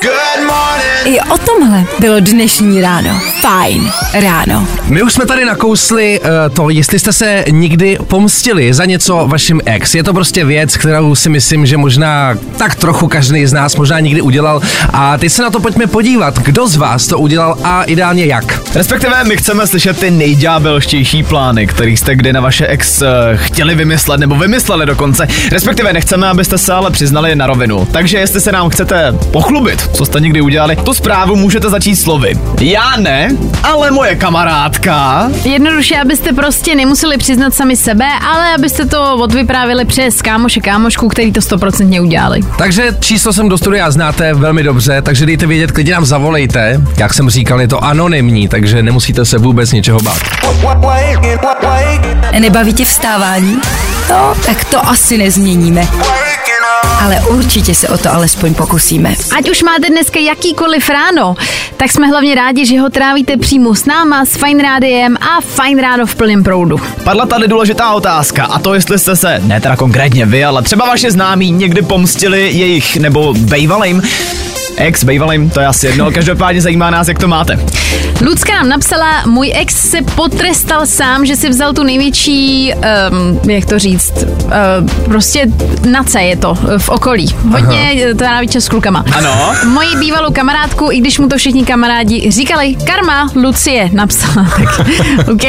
I 1.05 1.19
o 1.19 1.37
tomhle 1.37 1.83
bylo 1.99 2.19
dnešní 2.19 2.81
ráno. 2.81 3.21
Fajn 3.41 3.91
ráno. 4.13 4.67
My 4.87 5.03
už 5.03 5.13
jsme 5.13 5.25
tady 5.25 5.45
nakousli 5.45 6.19
uh, 6.19 6.27
to, 6.55 6.69
jestli 6.69 6.99
jste 6.99 7.13
se 7.13 7.45
někdy 7.49 7.97
pomstili 8.07 8.73
za 8.73 8.85
něco 8.85 9.25
vašim 9.27 9.61
ex. 9.65 9.95
Je 9.95 10.03
to 10.03 10.13
prostě 10.13 10.45
věc, 10.45 10.77
kterou 10.77 11.15
si 11.15 11.29
myslím, 11.29 11.65
že 11.65 11.77
možná 11.77 12.35
tak 12.57 12.75
trochu 12.75 13.07
každý 13.07 13.45
z 13.45 13.53
nás 13.53 13.75
možná 13.75 13.99
někdy 13.99 14.21
udělal. 14.21 14.61
A 14.93 15.17
teď 15.17 15.31
se 15.31 15.41
na 15.41 15.49
to 15.49 15.59
pojďme 15.59 15.87
podívat, 15.87 16.39
kdo 16.39 16.67
z 16.67 16.75
vás 16.75 17.07
to 17.07 17.19
udělal 17.19 17.57
a 17.63 17.83
ideálně 17.83 18.25
jak. 18.25 18.61
Respektive 18.75 19.23
my 19.23 19.37
chceme 19.37 19.67
slyšet 19.67 19.99
ty 19.99 20.11
nejďábelštější 20.11 21.23
plány, 21.23 21.67
který 21.67 21.94
jste 21.97 22.15
kdy 22.15 22.33
na 22.33 22.41
vaše 22.41 22.67
ex 22.67 23.01
uh, 23.01 23.07
chtěli 23.35 23.75
vymyslet 23.75 24.19
nebo 24.19 24.35
vymysleli 24.35 24.85
dokonce. 24.85 25.27
Respektive 25.51 25.93
nechceme, 25.93 26.27
abyste 26.27 26.57
se 26.57 26.73
ale 26.73 26.91
přiznali 26.91 27.35
na 27.35 27.47
rovinu. 27.47 27.87
Takže 27.91 28.17
jestli 28.17 28.41
se 28.41 28.51
nám 28.51 28.69
chcete 28.69 29.13
pochlubit, 29.31 29.89
co 29.93 30.05
jste 30.05 30.19
někdy 30.19 30.41
udělali, 30.41 30.75
tu 30.75 30.93
zprávu 30.93 31.35
můžete 31.35 31.69
začít 31.69 31.95
slovy. 31.95 32.33
Já 32.61 32.95
ne, 32.97 33.29
ale 33.63 33.91
moje 33.91 34.15
kamarádka. 34.15 35.29
Jednoduše, 35.43 35.95
abyste 35.97 36.33
prostě 36.33 36.75
nemuseli 36.75 37.17
přiznat 37.17 37.53
sami 37.53 37.75
sebe, 37.75 38.05
ale 38.27 38.53
abyste 38.55 38.85
to 38.85 39.15
odvyprávili 39.15 39.85
přes 39.85 40.21
kámoše 40.21 40.61
kámošku, 40.61 41.07
který 41.07 41.31
to 41.31 41.41
stoprocentně 41.41 42.01
udělali. 42.01 42.39
Takže 42.57 42.95
číslo 42.99 43.33
jsem 43.33 43.49
do 43.49 43.57
studia 43.57 43.91
znáte 43.91 44.33
velmi 44.33 44.63
dobře, 44.63 45.01
takže 45.01 45.25
dejte 45.25 45.47
vědět, 45.47 45.71
klidně 45.71 45.93
nám 45.93 46.05
zavolejte. 46.05 46.81
Jak 46.97 47.13
jsem 47.13 47.29
říkal, 47.29 47.61
je 47.61 47.67
to 47.67 47.83
anonymní, 47.83 48.47
takže 48.47 48.83
nemusíte 48.83 49.25
se 49.25 49.37
vůbec 49.37 49.71
ničeho 49.71 49.99
bát. 49.99 50.17
Nebaví 52.39 52.73
tě 52.73 52.85
vstávání? 52.85 53.61
No, 54.09 54.35
tak 54.45 54.65
to 54.65 54.87
asi 54.89 55.17
nezměníme. 55.17 55.87
Ale 57.03 57.21
určitě 57.29 57.75
se 57.75 57.87
o 57.89 57.97
to 57.97 58.13
alespoň 58.13 58.53
pokusíme. 58.53 59.15
Ať 59.37 59.49
už 59.49 59.63
máte 59.63 59.89
dneska 59.89 60.19
jakýkoliv 60.19 60.89
ráno, 60.89 61.35
tak 61.77 61.91
jsme 61.91 62.07
hlavně 62.07 62.35
rádi, 62.35 62.65
že 62.65 62.79
ho 62.79 62.89
trávíte 62.89 63.37
přímo 63.37 63.75
s 63.75 63.85
náma, 63.85 64.25
s 64.25 64.29
Fine 64.29 64.63
Rádiem 64.63 65.17
a 65.21 65.41
Fine 65.41 65.81
Ráno 65.81 66.05
v 66.05 66.15
plném 66.15 66.43
proudu. 66.43 66.77
Padla 67.03 67.25
tady 67.25 67.47
důležitá 67.47 67.93
otázka 67.93 68.45
a 68.45 68.59
to 68.59 68.73
jestli 68.73 68.99
jste 68.99 69.15
se, 69.15 69.41
ne 69.43 69.61
teda 69.61 69.75
konkrétně 69.75 70.25
vy, 70.25 70.45
ale 70.45 70.61
třeba 70.61 70.85
vaše 70.85 71.11
známí 71.11 71.51
někdy 71.51 71.81
pomstili 71.81 72.41
jejich 72.51 72.97
nebo 72.97 73.33
bejvalým. 73.33 74.01
Ex, 74.77 75.03
bývalým, 75.03 75.49
to 75.49 75.59
je 75.59 75.67
asi 75.67 75.87
jedno, 75.87 76.11
každopádně 76.11 76.61
zajímá 76.61 76.89
nás, 76.89 77.07
jak 77.07 77.19
to 77.19 77.27
máte. 77.27 77.59
Lucka 78.21 78.53
nám 78.53 78.69
napsala, 78.69 79.23
můj 79.25 79.51
ex 79.55 79.89
se 79.89 80.01
potrestal 80.01 80.85
sám, 80.85 81.25
že 81.25 81.35
si 81.35 81.49
vzal 81.49 81.73
tu 81.73 81.83
největší, 81.83 82.73
um, 83.43 83.49
jak 83.49 83.65
to 83.65 83.79
říct, 83.79 84.13
uh, 84.43 84.51
prostě 85.05 85.45
na 85.89 86.03
C 86.03 86.21
je 86.21 86.37
to, 86.37 86.57
v 86.77 86.89
okolí. 86.89 87.35
Hodně 87.51 87.91
Aha. 88.05 88.13
tráví 88.17 88.47
s 88.51 88.69
klukama. 88.69 89.05
Ano. 89.17 89.53
Moji 89.65 89.95
bývalou 89.95 90.31
kamarádku, 90.33 90.91
i 90.91 90.99
když 90.99 91.19
mu 91.19 91.27
to 91.27 91.37
všichni 91.37 91.65
kamarádi 91.65 92.31
říkali, 92.31 92.75
karma, 92.75 93.29
Lucie, 93.35 93.89
napsala. 93.93 94.47
Tak, 94.55 94.87
OK. 95.31 95.43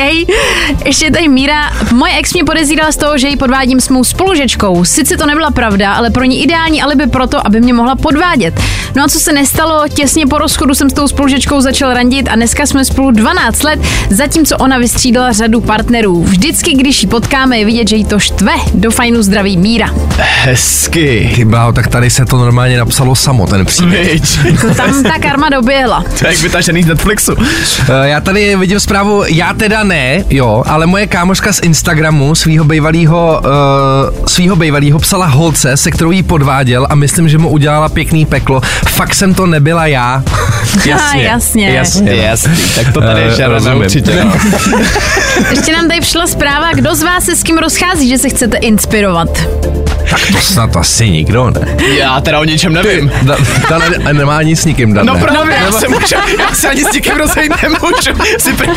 Ještě 0.84 1.10
tady 1.10 1.28
Míra, 1.28 1.72
moje 1.92 2.18
ex 2.18 2.32
mě 2.34 2.44
podezírala 2.44 2.92
z 2.92 2.96
toho, 2.96 3.18
že 3.18 3.28
ji 3.28 3.36
podvádím 3.36 3.80
s 3.80 3.88
mou 3.88 4.04
spolužečkou. 4.04 4.84
Sice 4.84 5.16
to 5.16 5.26
nebyla 5.26 5.50
pravda, 5.50 5.92
ale 5.92 6.10
pro 6.10 6.24
ní 6.24 6.42
ideální 6.42 6.82
alibi 6.82 7.06
proto, 7.06 7.46
aby 7.46 7.60
mě 7.60 7.72
mohla 7.72 7.96
podvádět. 7.96 8.60
No 8.96 9.04
a 9.04 9.08
co 9.08 9.20
se 9.20 9.32
nestalo, 9.32 9.88
těsně 9.88 10.26
po 10.26 10.38
rozchodu 10.38 10.74
jsem 10.74 10.90
s 10.90 10.92
tou 10.92 11.08
spolužečkou 11.08 11.60
začal 11.60 11.94
randit 11.94 12.28
a 12.28 12.36
dneska 12.56 12.66
jsme 12.72 12.84
spolu 12.84 13.10
12 13.10 13.62
let, 13.62 13.80
zatímco 14.10 14.56
ona 14.56 14.78
vystřídala 14.78 15.32
řadu 15.32 15.60
partnerů. 15.60 16.24
Vždycky, 16.24 16.74
když 16.74 17.02
ji 17.02 17.08
potkáme, 17.08 17.58
je 17.58 17.64
vidět, 17.64 17.88
že 17.88 17.96
jí 17.96 18.04
to 18.04 18.18
štve. 18.18 18.52
Do 18.74 18.90
fajnu 18.90 19.22
zdraví 19.22 19.56
Míra. 19.56 19.90
Hezky. 20.18 21.32
Ty 21.34 21.44
bláho, 21.44 21.72
tak 21.72 21.88
tady 21.88 22.10
se 22.10 22.24
to 22.24 22.38
normálně 22.38 22.78
napsalo 22.78 23.14
samo, 23.14 23.46
ten 23.46 23.66
příběh. 23.66 24.12
Viď. 24.12 24.38
Tam 24.76 25.02
ta 25.02 25.18
karma 25.18 25.48
doběhla. 25.48 26.04
To 26.18 26.26
je 26.26 26.32
jak 26.32 26.42
vytažený 26.42 26.82
z 26.82 26.86
Netflixu. 26.86 27.32
Eh, 27.88 28.08
Já 28.08 28.20
tady 28.20 28.56
vidím 28.56 28.80
zprávu, 28.80 29.22
já 29.26 29.54
teda 29.54 29.84
ne, 29.84 30.24
jo, 30.30 30.62
ale 30.66 30.86
moje 30.86 31.06
kámoška 31.06 31.52
z 31.52 31.60
Instagramu 31.60 32.34
svého 32.34 32.64
bývalého 32.64 33.42
uh, 33.44 34.26
svýho 34.26 34.56
bývalýho 34.56 34.98
psala 34.98 35.26
holce, 35.26 35.76
se 35.76 35.90
kterou 35.90 36.10
jí 36.10 36.22
podváděl 36.22 36.86
a 36.90 36.94
myslím, 36.94 37.28
že 37.28 37.38
mu 37.38 37.48
udělala 37.48 37.88
pěkný 37.88 38.26
peklo. 38.26 38.60
Fakt 38.88 39.14
jsem 39.14 39.34
to 39.34 39.46
nebyla 39.46 39.86
já. 39.86 40.22
Jasně. 40.84 41.22
jasně. 41.22 41.70
Jasně. 41.70 42.12
Tak 42.74 42.92
to 42.92 43.00
tady 43.00 43.20
Eh, 43.20 43.24
je 43.24 43.30
žereme 43.36 43.54
rozumím. 43.54 43.78
určitě. 43.78 44.24
No. 44.24 44.32
Ještě 45.50 45.72
nám 45.72 45.88
tady 45.88 46.00
přišla 46.00 46.26
zpráva, 46.26 46.72
kdo 46.72 46.94
z 46.94 47.02
vás 47.02 47.24
se 47.24 47.36
s 47.36 47.42
kým 47.42 47.58
rozchází, 47.58 48.08
že 48.08 48.18
se 48.18 48.28
chcete 48.28 48.56
inspirovat. 48.56 49.28
Tak 50.10 50.20
to 50.32 50.38
snad 50.40 50.76
asi 50.76 51.10
nikdo, 51.10 51.50
ne? 51.50 51.76
Já 51.98 52.20
teda 52.20 52.38
o 52.40 52.44
ničem 52.44 52.72
nevím. 52.72 53.10
Da, 53.22 53.36
da, 53.70 53.78
ne, 53.78 54.12
nemá 54.14 54.42
nic 54.42 54.60
s 54.60 54.64
nikým, 54.64 54.94
Dan, 54.94 55.06
No 55.06 55.14
ne. 55.14 55.20
právě, 55.20 55.56
já 55.66 55.72
se, 55.72 55.88
můžu, 55.88 56.06
já 56.40 56.54
se 56.54 56.68
ani 56.68 56.84
s 56.84 56.92
nikým 56.92 57.16
rozejít 57.16 57.52
nemůžu. 57.62 58.24
Si 58.38 58.52
pr- 58.52 58.76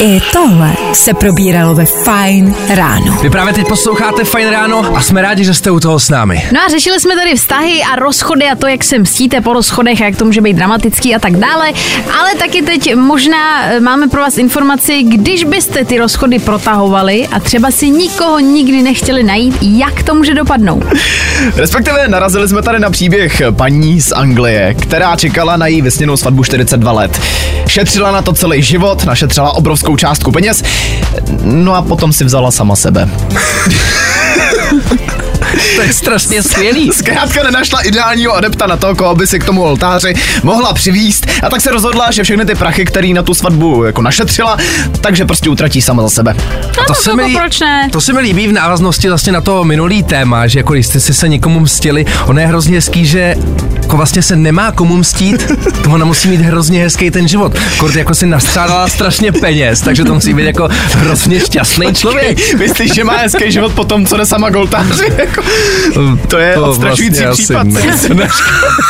I 0.00 0.20
tohle 0.32 0.72
se 0.92 1.14
probíralo 1.14 1.74
ve 1.74 1.84
Fine 1.84 2.54
ráno. 2.68 3.18
Vy 3.22 3.30
právě 3.30 3.54
teď 3.54 3.68
posloucháte 3.68 4.24
Fajn 4.24 4.48
ráno 4.48 4.96
a 4.96 5.00
jsme 5.00 5.22
rádi, 5.22 5.44
že 5.44 5.54
jste 5.54 5.70
u 5.70 5.80
toho 5.80 6.00
s 6.00 6.10
námi. 6.10 6.42
No 6.52 6.60
a 6.66 6.68
řešili 6.70 7.00
jsme 7.00 7.16
tady 7.16 7.34
vztahy 7.36 7.82
a 7.92 7.96
rozchody 7.96 8.44
a 8.48 8.54
to, 8.54 8.66
jak 8.66 8.84
se 8.84 8.98
mstíte 8.98 9.40
po 9.40 9.52
rozchodech 9.52 10.00
a 10.00 10.04
jak 10.04 10.16
to 10.16 10.24
může 10.24 10.40
být 10.40 10.52
dramatický 10.52 11.14
a 11.14 11.18
tak 11.18 11.36
dále. 11.36 11.72
Ale 12.18 12.34
taky 12.38 12.62
teď 12.62 12.94
možná 12.94 13.64
eh, 13.64 13.80
máme 13.80 14.08
pro 14.08 14.20
vás 14.20 14.38
informaci, 14.38 15.02
když 15.02 15.44
byste 15.44 15.84
ty 15.84 15.98
rozchody 15.98 16.38
protahovali 16.38 17.26
a 17.26 17.40
třeba 17.40 17.70
si 17.70 17.90
nikoho 17.90 18.38
nikdy 18.38 18.82
nechtěli 18.82 19.22
najít, 19.22 19.56
jak 19.60 20.02
to 20.02 20.14
může 20.14 20.34
dopadnout. 20.34 20.84
Respektive 21.56 22.08
narazili 22.08 22.48
jsme 22.48 22.62
tady 22.62 22.78
na 22.78 22.90
příběh 22.90 23.42
paní 23.56 24.00
z 24.00 24.12
Anglie, 24.12 24.74
která 24.74 25.16
čekala 25.16 25.56
na 25.56 25.66
její 25.66 25.82
vysněnou 25.82 26.16
svatbu 26.16 26.44
42 26.44 26.92
let. 26.92 27.20
Šetřila 27.66 28.12
na 28.12 28.22
to 28.22 28.32
celý 28.32 28.62
život, 28.62 29.04
našetřila 29.04 29.54
obrovskou 29.56 29.83
částku 29.96 30.32
peněz, 30.32 30.62
no 31.42 31.74
a 31.74 31.82
potom 31.82 32.12
si 32.12 32.24
vzala 32.24 32.50
sama 32.50 32.76
sebe. 32.76 33.08
To 35.76 35.82
je 35.82 35.92
strašně 35.92 36.42
skvělý. 36.42 36.90
Zkrátka 36.92 37.42
nenašla 37.42 37.80
ideálního 37.80 38.32
adepta 38.32 38.66
na 38.66 38.76
to, 38.76 38.94
koho 38.94 39.14
by 39.14 39.26
si 39.26 39.38
k 39.38 39.44
tomu 39.44 39.62
oltáři 39.62 40.14
mohla 40.42 40.72
přivíst 40.72 41.26
a 41.42 41.50
tak 41.50 41.60
se 41.60 41.70
rozhodla, 41.70 42.10
že 42.10 42.22
všechny 42.22 42.46
ty 42.46 42.54
prachy, 42.54 42.84
který 42.84 43.14
na 43.14 43.22
tu 43.22 43.34
svatbu 43.34 43.84
jako 43.84 44.02
našetřila, 44.02 44.58
takže 45.00 45.24
prostě 45.24 45.50
utratí 45.50 45.82
sama 45.82 46.02
za 46.02 46.08
sebe. 46.08 46.34
No 46.62 46.84
to, 46.86 46.94
to 47.04 47.20
jako 47.20 47.38
proč 47.38 47.60
ne? 47.60 47.88
To 47.92 48.00
se 48.00 48.12
mi 48.12 48.20
líbí 48.20 48.48
v 48.48 48.52
návaznosti 48.52 49.08
vlastně 49.08 49.32
na 49.32 49.40
to 49.40 49.64
minulý 49.64 50.02
téma, 50.02 50.46
že 50.46 50.58
jako 50.58 50.72
když 50.72 50.86
jste 50.86 51.00
si 51.00 51.14
se 51.14 51.28
někomu 51.28 51.60
mstili, 51.60 52.06
ono 52.26 52.40
je 52.40 52.46
hrozně 52.46 52.76
hezký, 52.76 53.06
že 53.06 53.34
jako 53.84 53.96
vlastně 53.96 54.22
se 54.22 54.36
nemá 54.36 54.72
komu 54.72 54.96
mstít, 54.96 55.52
to 55.82 55.90
ona 55.90 56.04
musí 56.04 56.28
mít 56.28 56.40
hrozně 56.40 56.82
hezký 56.82 57.10
ten 57.10 57.28
život. 57.28 57.52
Kurt 57.78 57.94
jako 57.94 58.14
si 58.14 58.26
nastřádala 58.26 58.88
strašně 58.88 59.32
peněz, 59.32 59.80
takže 59.80 60.04
to 60.04 60.14
musí 60.14 60.34
být 60.34 60.44
jako 60.44 60.68
hrozně 60.94 61.40
šťastný 61.40 61.94
člověk. 61.94 62.54
Myslíš, 62.58 62.94
že 62.94 63.04
má 63.04 63.12
hezký 63.16 63.52
život 63.52 63.72
po 63.72 63.84
tom, 63.84 64.06
co 64.06 64.16
jde 64.16 64.26
sama 64.26 64.50
k 64.50 64.56
oltáři? 64.56 65.04
Jako, 65.16 65.42
to 66.28 66.38
je 66.38 66.54
To 66.54 66.64
odstrašující 66.70 67.22
vlastně 67.24 67.44
případ. 67.44 67.66
ne. 68.14 68.28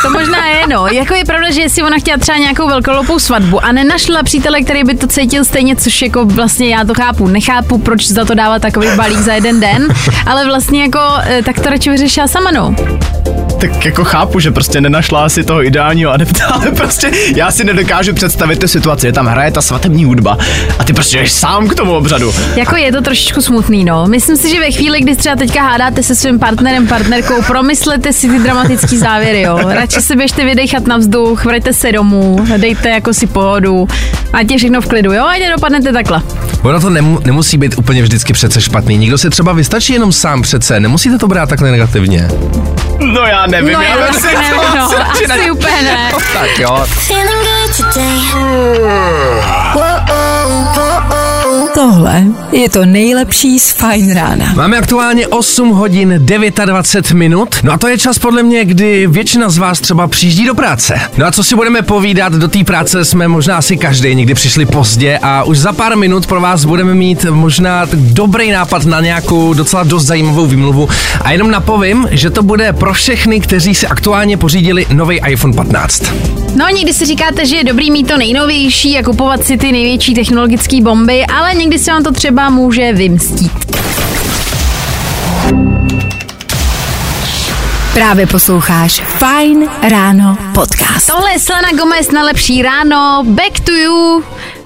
To 0.01 0.09
možná 0.09 0.47
je, 0.47 0.67
no. 0.69 0.87
Jako 0.87 1.13
je 1.13 1.25
pravda, 1.25 1.51
že 1.51 1.69
si 1.69 1.83
ona 1.83 1.97
chtěla 1.97 2.17
třeba 2.17 2.37
nějakou 2.37 2.67
velkolopou 2.67 3.19
svatbu 3.19 3.65
a 3.65 3.71
nenašla 3.71 4.23
přítele, 4.23 4.61
který 4.61 4.83
by 4.83 4.95
to 4.95 5.07
cítil 5.07 5.45
stejně, 5.45 5.75
což 5.75 6.01
jako 6.01 6.25
vlastně 6.25 6.69
já 6.69 6.83
to 6.85 6.93
chápu. 6.93 7.27
Nechápu, 7.27 7.77
proč 7.77 8.07
za 8.07 8.25
to 8.25 8.33
dávat 8.33 8.61
takový 8.61 8.87
balík 8.95 9.19
za 9.19 9.33
jeden 9.33 9.59
den, 9.59 9.87
ale 10.25 10.45
vlastně 10.45 10.81
jako 10.81 10.99
eh, 11.23 11.41
tak 11.45 11.59
to 11.59 11.69
radši 11.69 11.89
vyřešila 11.89 12.27
sama, 12.27 12.51
no. 12.51 12.75
Tak 13.59 13.85
jako 13.85 14.03
chápu, 14.03 14.39
že 14.39 14.51
prostě 14.51 14.81
nenašla 14.81 15.25
asi 15.25 15.43
toho 15.43 15.63
ideálního 15.65 16.11
adepta, 16.11 16.45
ale 16.53 16.71
prostě 16.71 17.11
já 17.35 17.51
si 17.51 17.63
nedokážu 17.63 18.13
představit 18.13 18.59
tu 18.59 18.67
situaci, 18.67 19.07
že 19.07 19.13
tam 19.13 19.25
hraje 19.25 19.51
ta 19.51 19.61
svatební 19.61 20.05
hudba 20.05 20.37
a 20.79 20.83
ty 20.83 20.93
prostě 20.93 21.17
jdeš 21.17 21.31
sám 21.31 21.67
k 21.67 21.75
tomu 21.75 21.95
obřadu. 21.95 22.33
Jako 22.55 22.75
je 22.75 22.91
to 22.91 23.01
trošičku 23.01 23.41
smutný, 23.41 23.85
no. 23.85 24.07
Myslím 24.07 24.37
si, 24.37 24.49
že 24.49 24.59
ve 24.59 24.71
chvíli, 24.71 25.01
kdy 25.01 25.15
třeba 25.15 25.35
teďka 25.35 25.61
hádáte 25.61 26.03
se 26.03 26.15
svým 26.15 26.39
partnerem, 26.39 26.87
partnerkou, 26.87 27.41
promyslete 27.47 28.13
si 28.13 28.29
ty 28.29 28.39
dramatický 28.39 28.97
závěry, 28.97 29.41
jo. 29.41 29.59
Radši 29.69 30.01
se 30.01 30.15
běžte 30.15 30.45
vydechat 30.45 30.87
na 30.87 30.97
vzduch, 30.97 31.45
vraťte 31.45 31.73
se 31.73 31.91
domů, 31.91 32.45
dejte 32.57 32.89
jako 32.89 33.13
si 33.13 33.27
pohodu, 33.27 33.87
ať 34.33 34.51
je 34.51 34.57
všechno 34.57 34.81
v 34.81 34.87
klidu, 34.87 35.13
jo, 35.13 35.25
ať 35.25 35.39
nedopadnete 35.39 35.93
takhle. 35.93 36.21
Ono 36.63 36.79
to 36.79 36.89
nemu, 36.89 37.19
nemusí 37.25 37.57
být 37.57 37.77
úplně 37.77 38.01
vždycky 38.03 38.33
přece 38.33 38.61
špatný. 38.61 38.97
Někdo 38.97 39.17
si 39.17 39.29
třeba 39.29 39.53
vystačí 39.53 39.93
jenom 39.93 40.11
sám 40.11 40.41
přece. 40.41 40.79
Nemusíte 40.79 41.17
to 41.17 41.27
brát 41.27 41.49
takhle 41.49 41.71
negativně. 41.71 42.27
No 42.99 43.21
já 43.21 43.44
nevím, 43.47 43.73
No 43.73 43.81
já 43.81 43.95
vím, 43.95 44.05
asi 44.09 44.27
nevím, 44.35 44.75
no, 44.75 44.89
asi 45.35 45.51
úplně 45.51 45.81
ne. 45.81 46.11
Tak 46.33 46.59
jo. 46.59 46.85
Tohle 51.75 52.23
je 52.51 52.69
to 52.69 52.85
nejlepší 52.85 53.59
z 53.59 53.71
Fine 53.71 54.13
rána. 54.13 54.53
Máme 54.55 54.77
aktuálně 54.77 55.27
8 55.27 55.69
hodin 55.69 56.13
29 56.65 57.11
minut. 57.11 57.55
No 57.63 57.73
a 57.73 57.77
to 57.77 57.87
je 57.87 57.97
čas 57.97 58.19
podle 58.19 58.43
mě, 58.43 58.65
kdy 58.65 59.07
většina 59.07 59.49
z 59.49 59.57
vás 59.57 59.79
třeba 59.79 60.07
přijíždí 60.07 60.45
do 60.45 60.55
práce. 60.55 60.99
No 61.17 61.25
a 61.25 61.31
co 61.31 61.43
si 61.43 61.55
budeme 61.55 61.81
povídat, 61.81 62.33
do 62.33 62.47
té 62.47 62.63
práce 62.63 63.05
jsme 63.05 63.27
možná 63.27 63.57
asi 63.57 63.77
každý 63.77 64.15
někdy 64.15 64.33
přišli 64.33 64.65
pozdě 64.65 65.19
a 65.21 65.43
už 65.43 65.57
za 65.57 65.73
pár 65.73 65.97
minut 65.97 66.27
pro 66.27 66.41
vás 66.41 66.65
budeme 66.65 66.93
mít 66.93 67.25
možná 67.29 67.87
dobrý 67.93 68.51
nápad 68.51 68.85
na 68.85 69.01
nějakou 69.01 69.53
docela 69.53 69.83
dost 69.83 70.05
zajímavou 70.05 70.45
výmluvu. 70.45 70.89
A 71.21 71.31
jenom 71.31 71.51
napovím, 71.51 72.07
že 72.11 72.29
to 72.29 72.43
bude 72.43 72.73
pro 72.73 72.93
všechny, 72.93 73.39
kteří 73.39 73.75
si 73.75 73.87
aktuálně 73.87 74.37
pořídili 74.37 74.85
nový 74.93 75.19
iPhone 75.27 75.53
15. 75.53 76.03
No, 76.55 76.65
někdy 76.69 76.93
si 76.93 77.05
říkáte, 77.05 77.45
že 77.45 77.55
je 77.55 77.63
dobrý 77.63 77.91
mít 77.91 78.07
to 78.07 78.17
nejnovější 78.17 78.97
a 78.97 79.03
kupovat 79.03 79.43
si 79.43 79.57
ty 79.57 79.71
největší 79.71 80.13
technologické 80.13 80.81
bomby, 80.81 81.25
ale 81.25 81.55
někdy 81.55 81.64
se 81.73 81.91
vám 81.91 82.03
to 82.03 82.11
třeba 82.11 82.49
může 82.49 82.93
vymstít. 82.93 83.51
Právě 87.93 88.27
posloucháš 88.27 89.01
Fine 89.01 89.67
ráno 89.89 90.37
podcast. 90.53 91.07
Tohle 91.07 91.31
je 91.31 91.39
Selena 91.39 91.71
Gomez 91.71 92.11
na 92.11 92.23
lepší 92.23 92.61
ráno, 92.61 93.23
Back 93.27 93.59
to 93.59 93.71
You. 93.71 94.23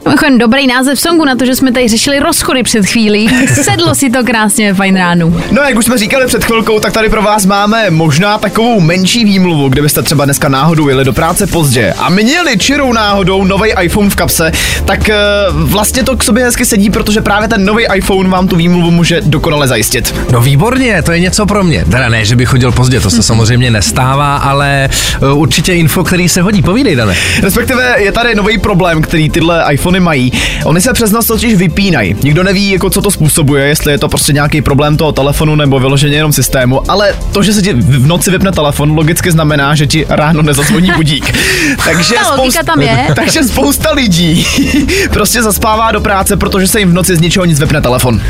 Mimochodem, 0.09 0.37
dobrý 0.37 0.67
název 0.67 0.99
songu 0.99 1.25
na 1.25 1.35
to, 1.35 1.45
že 1.45 1.55
jsme 1.55 1.71
tady 1.71 1.87
řešili 1.87 2.19
rozchody 2.19 2.63
před 2.63 2.85
chvílí. 2.85 3.29
Sedlo 3.63 3.95
si 3.95 4.09
to 4.09 4.23
krásně 4.23 4.71
ve 4.71 4.77
fajn 4.77 4.95
ránu. 4.95 5.41
No, 5.51 5.61
jak 5.61 5.77
už 5.77 5.85
jsme 5.85 5.97
říkali 5.97 6.27
před 6.27 6.43
chvilkou, 6.43 6.79
tak 6.79 6.93
tady 6.93 7.09
pro 7.09 7.21
vás 7.21 7.45
máme 7.45 7.89
možná 7.89 8.37
takovou 8.37 8.79
menší 8.79 9.25
výmluvu, 9.25 9.69
kdybyste 9.69 10.01
třeba 10.01 10.25
dneska 10.25 10.49
náhodou 10.49 10.89
jeli 10.89 11.05
do 11.05 11.13
práce 11.13 11.47
pozdě 11.47 11.93
a 11.97 12.09
měli 12.09 12.57
čirou 12.57 12.93
náhodou 12.93 13.43
nový 13.43 13.69
iPhone 13.81 14.09
v 14.09 14.15
kapse, 14.15 14.51
tak 14.85 15.09
e, 15.09 15.15
vlastně 15.51 16.03
to 16.03 16.17
k 16.17 16.23
sobě 16.23 16.43
hezky 16.43 16.65
sedí, 16.65 16.89
protože 16.89 17.21
právě 17.21 17.47
ten 17.47 17.65
nový 17.65 17.85
iPhone 17.95 18.29
vám 18.29 18.47
tu 18.47 18.55
výmluvu 18.55 18.91
může 18.91 19.21
dokonale 19.21 19.67
zajistit. 19.67 20.15
No 20.31 20.41
výborně, 20.41 21.01
to 21.01 21.11
je 21.11 21.19
něco 21.19 21.45
pro 21.45 21.63
mě. 21.63 21.85
Teda 21.85 22.09
ne, 22.09 22.25
že 22.25 22.35
bych 22.35 22.49
chodil 22.49 22.71
pozdě, 22.71 22.99
to 22.99 23.09
se 23.09 23.23
samozřejmě 23.23 23.71
nestává, 23.71 24.37
ale 24.37 24.89
uh, 25.21 25.39
určitě 25.39 25.73
info, 25.73 26.03
který 26.03 26.29
se 26.29 26.41
hodí. 26.41 26.61
Povídej, 26.61 26.95
Dane. 26.95 27.15
Respektive 27.41 27.95
je 27.97 28.11
tady 28.11 28.35
nový 28.35 28.57
problém, 28.57 29.01
který 29.01 29.29
tyhle 29.29 29.65
iPhony 29.71 29.98
telefony 29.99 30.05
mají. 30.05 30.31
Oni 30.65 30.81
se 30.81 30.93
přes 30.93 31.11
noc 31.11 31.27
totiž 31.27 31.55
vypínají. 31.55 32.15
Nikdo 32.23 32.43
neví, 32.43 32.71
jako 32.71 32.89
co 32.89 33.01
to 33.01 33.11
způsobuje, 33.11 33.67
jestli 33.67 33.91
je 33.91 33.97
to 33.97 34.09
prostě 34.09 34.33
nějaký 34.33 34.61
problém 34.61 34.97
toho 34.97 35.11
telefonu 35.11 35.55
nebo 35.55 35.79
vyloženě 35.79 36.15
jenom 36.15 36.33
systému, 36.33 36.91
ale 36.91 37.13
to, 37.31 37.43
že 37.43 37.53
se 37.53 37.61
ti 37.61 37.73
v 37.73 38.07
noci 38.07 38.31
vypne 38.31 38.51
telefon, 38.51 38.95
logicky 38.95 39.31
znamená, 39.31 39.75
že 39.75 39.87
ti 39.87 40.05
ráno 40.09 40.41
nezazvoní 40.41 40.91
budík. 40.95 41.33
Takže, 41.85 42.15
Ta 42.15 42.35
logika 42.35 42.63
tam 42.63 42.81
je. 42.81 43.07
takže 43.15 43.43
spousta 43.43 43.91
lidí 43.91 44.45
prostě 45.13 45.43
zaspává 45.43 45.91
do 45.91 46.01
práce, 46.01 46.37
protože 46.37 46.67
se 46.67 46.79
jim 46.79 46.89
v 46.89 46.93
noci 46.93 47.15
z 47.15 47.21
ničeho 47.21 47.45
nic 47.45 47.59
vypne 47.59 47.81
telefon. 47.81 48.21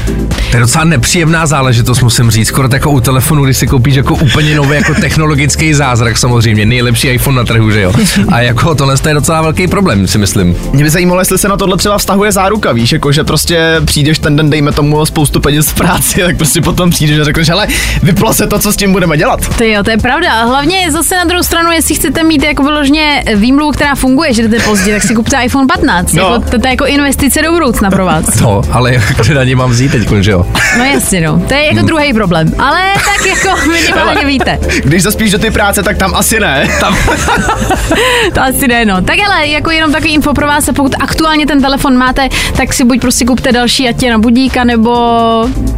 To 0.52 0.58
je 0.58 0.60
docela 0.60 0.84
nepříjemná 0.84 1.46
záležitost, 1.46 2.02
musím 2.02 2.32
říct. 2.32 2.48
Skoro 2.48 2.70
jako 2.74 2.92
u 2.92 3.00
telefonu, 3.00 3.46
když 3.46 3.58
si 3.58 3.68
koupíš 3.68 3.96
jako 3.96 4.14
úplně 4.16 4.56
nový 4.56 4.76
jako 4.76 4.94
technologický 4.94 5.74
zázrak 5.74 6.18
samozřejmě, 6.18 6.66
nejlepší 6.66 7.08
iPhone 7.08 7.38
na 7.38 7.44
trhu, 7.44 7.72
že 7.72 7.82
jo. 7.82 7.94
A 8.28 8.42
jako 8.42 8.76
tohle 8.76 8.96
je 9.08 9.14
docela 9.14 9.42
velký 9.42 9.68
problém, 9.68 10.08
si 10.08 10.18
myslím. 10.18 10.56
Mě 10.74 10.84
by 10.84 10.90
zajímalo, 10.90 11.22
jestli 11.22 11.38
se 11.38 11.48
na 11.50 11.58
tohle 11.58 11.78
třeba 11.78 11.98
vztahuje 11.98 12.32
záruka, 12.32 12.72
víš, 12.72 12.92
jako 12.92 13.12
že 13.12 13.24
prostě 13.24 13.76
přijdeš 13.86 14.20
ten 14.20 14.36
den, 14.36 14.50
dejme 14.50 14.72
tomu 14.72 15.06
spoustu 15.06 15.40
peněz 15.40 15.68
v 15.68 15.74
práci, 15.74 16.22
tak 16.22 16.38
prostě 16.38 16.62
potom 16.62 16.90
přijdeš 16.90 17.20
a 17.20 17.24
řekneš, 17.24 17.50
hele, 17.50 17.68
vyplo 18.04 18.34
se 18.34 18.48
to, 18.48 18.60
co 18.60 18.72
s 18.72 18.76
tím 18.76 18.92
budeme 18.92 19.18
dělat. 19.18 19.56
Ty 19.56 19.72
jo, 19.72 19.84
to 19.84 19.92
je 19.92 19.98
pravda. 19.98 20.34
A 20.34 20.46
hlavně 20.46 20.92
zase 20.92 21.16
na 21.16 21.24
druhou 21.24 21.44
stranu, 21.44 21.72
jestli 21.72 21.96
chcete 21.96 22.24
mít 22.24 22.44
jako 22.44 22.64
vyloženě 22.64 23.24
výmluvu, 23.36 23.72
která 23.72 23.96
funguje, 23.96 24.34
že 24.34 24.48
jdete 24.48 24.64
pozdě, 24.64 24.94
tak 24.94 25.04
si 25.04 25.16
kupte 25.16 25.38
iPhone 25.44 25.68
15. 25.68 26.14
No. 26.14 26.24
Jako, 26.24 26.40
to, 26.52 26.60
to 26.60 26.68
je 26.68 26.72
jako 26.72 26.86
investice 26.86 27.42
do 27.42 27.52
budoucna 27.52 27.92
pro 27.92 28.06
vás. 28.06 28.26
No, 28.42 28.62
ale 28.72 29.02
kde 29.22 29.34
na 29.36 29.44
ně 29.44 29.56
mám 29.56 29.70
vzít 29.70 29.92
teď, 29.92 30.10
že 30.20 30.32
jo? 30.32 30.46
No 30.78 30.84
jasně, 30.84 31.22
no. 31.22 31.44
To 31.48 31.54
je 31.54 31.66
jako 31.66 31.86
druhý 31.86 32.14
problém. 32.14 32.54
Ale 32.60 32.80
tak 32.94 33.26
jako 33.26 33.68
minimálně 33.72 34.26
víte. 34.26 34.60
Když 34.84 35.04
zaspíš 35.04 35.32
do 35.32 35.40
ty 35.40 35.52
práce, 35.52 35.84
tak 35.84 35.98
tam 35.98 36.16
asi 36.16 36.40
ne. 36.40 36.68
Tam 36.80 36.98
To 38.34 38.42
asi 38.42 38.68
ne, 38.68 38.86
no. 38.86 39.02
Tak 39.02 39.16
ale 39.28 39.48
jako 39.48 39.72
jenom 39.72 39.92
takový 39.92 40.14
info 40.14 40.34
pro 40.34 40.48
vás, 40.48 40.70
a 40.70 40.74
pokud 40.74 40.96
aktuálně 41.00 41.39
ten 41.46 41.62
telefon 41.62 41.98
máte, 41.98 42.30
tak 42.58 42.74
si 42.74 42.84
buď 42.84 43.02
prostě 43.02 43.26
kupte 43.26 43.52
další 43.52 43.90
ať 43.90 44.04
je 44.04 44.12
na 44.12 44.18
budíka, 44.18 44.64
nebo... 44.64 44.92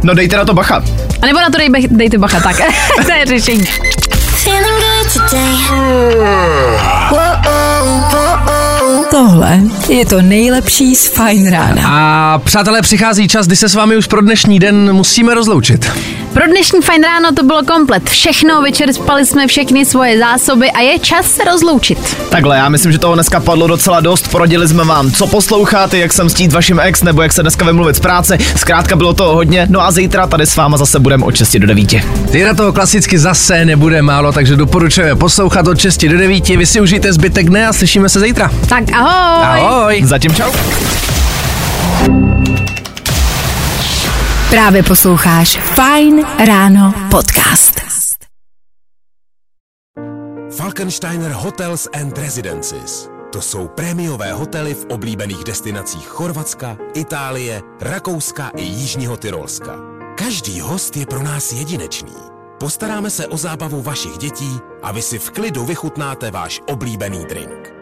No 0.02 0.14
dejte 0.14 0.36
na 0.36 0.44
to 0.44 0.54
bacha. 0.54 0.84
A 1.22 1.26
nebo 1.26 1.40
na 1.40 1.50
to 1.50 1.58
dej, 1.58 1.68
dejte 1.90 2.18
bacha, 2.18 2.40
tak. 2.40 2.56
to 3.06 3.12
je 3.12 3.26
řešení. 3.26 3.66
Feeling 4.44 4.80
good 4.80 5.12
today. 5.12 5.42
Tohle 9.10 9.60
je 9.88 10.06
to 10.06 10.22
nejlepší 10.22 10.96
z 10.96 11.08
Fajn 11.08 11.50
rána. 11.50 11.82
A 11.86 12.38
přátelé, 12.38 12.82
přichází 12.82 13.28
čas, 13.28 13.46
kdy 13.46 13.56
se 13.56 13.68
s 13.68 13.74
vámi 13.74 13.96
už 13.96 14.06
pro 14.06 14.20
dnešní 14.20 14.58
den 14.58 14.92
musíme 14.92 15.34
rozloučit. 15.34 15.90
Pro 16.32 16.46
dnešní 16.46 16.80
fajn 16.80 17.02
ráno 17.02 17.32
to 17.32 17.42
bylo 17.42 17.62
komplet. 17.62 18.10
Všechno, 18.10 18.62
večer 18.62 18.92
spali 18.92 19.26
jsme 19.26 19.46
všechny 19.46 19.84
svoje 19.84 20.18
zásoby 20.18 20.70
a 20.70 20.80
je 20.80 20.98
čas 20.98 21.26
se 21.26 21.44
rozloučit. 21.44 22.16
Takhle, 22.30 22.56
já 22.56 22.68
myslím, 22.68 22.92
že 22.92 22.98
toho 22.98 23.14
dneska 23.14 23.40
padlo 23.40 23.66
docela 23.66 24.00
dost. 24.00 24.28
Poradili 24.30 24.68
jsme 24.68 24.84
vám, 24.84 25.10
co 25.10 25.26
posloucháte, 25.26 25.98
jak 25.98 26.12
se 26.12 26.24
mstít 26.24 26.52
vašim 26.52 26.80
ex, 26.80 27.02
nebo 27.02 27.22
jak 27.22 27.32
se 27.32 27.42
dneska 27.42 27.64
vymluvit 27.64 27.96
z 27.96 28.00
práce. 28.00 28.38
Zkrátka 28.56 28.96
bylo 28.96 29.12
toho 29.14 29.34
hodně. 29.34 29.66
No 29.70 29.80
a 29.80 29.90
zítra 29.90 30.26
tady 30.26 30.46
s 30.46 30.56
váma 30.56 30.76
zase 30.76 30.98
budeme 30.98 31.24
od 31.24 31.36
6 31.36 31.56
do 31.56 31.66
9. 31.66 31.90
Zítra 32.30 32.54
toho 32.54 32.72
klasicky 32.72 33.18
zase 33.18 33.64
nebude 33.64 34.02
málo, 34.02 34.32
takže 34.32 34.56
doporučujeme 34.56 35.16
poslouchat 35.16 35.66
od 35.66 35.78
6 35.78 36.04
do 36.04 36.18
9. 36.18 36.48
Vy 36.48 36.66
si 36.66 36.80
užijte 36.80 37.12
zbytek 37.12 37.48
dne 37.48 37.66
a 37.66 37.72
slyšíme 37.72 38.08
se 38.08 38.20
zítra. 38.20 38.50
Tak 38.68 38.81
ahoj. 38.90 39.60
Ahoj. 39.60 40.02
Zatím 40.04 40.34
čau. 40.34 40.52
Právě 44.50 44.82
posloucháš 44.82 45.56
Fajn 45.56 46.26
ráno 46.46 46.94
podcast. 47.10 47.80
Falkensteiner 50.56 51.32
Hotels 51.32 51.88
and 52.00 52.18
Residences. 52.18 53.08
To 53.32 53.40
jsou 53.42 53.68
prémiové 53.68 54.32
hotely 54.32 54.74
v 54.74 54.84
oblíbených 54.84 55.44
destinacích 55.44 56.06
Chorvatska, 56.06 56.76
Itálie, 56.94 57.62
Rakouska 57.80 58.50
i 58.56 58.62
Jižního 58.62 59.16
Tyrolska. 59.16 59.72
Každý 60.18 60.60
host 60.60 60.96
je 60.96 61.06
pro 61.06 61.22
nás 61.22 61.52
jedinečný. 61.52 62.16
Postaráme 62.60 63.10
se 63.10 63.26
o 63.26 63.36
zábavu 63.36 63.82
vašich 63.82 64.18
dětí 64.18 64.58
a 64.82 64.92
vy 64.92 65.02
si 65.02 65.18
v 65.18 65.30
klidu 65.30 65.64
vychutnáte 65.64 66.30
váš 66.30 66.60
oblíbený 66.68 67.24
drink. 67.28 67.81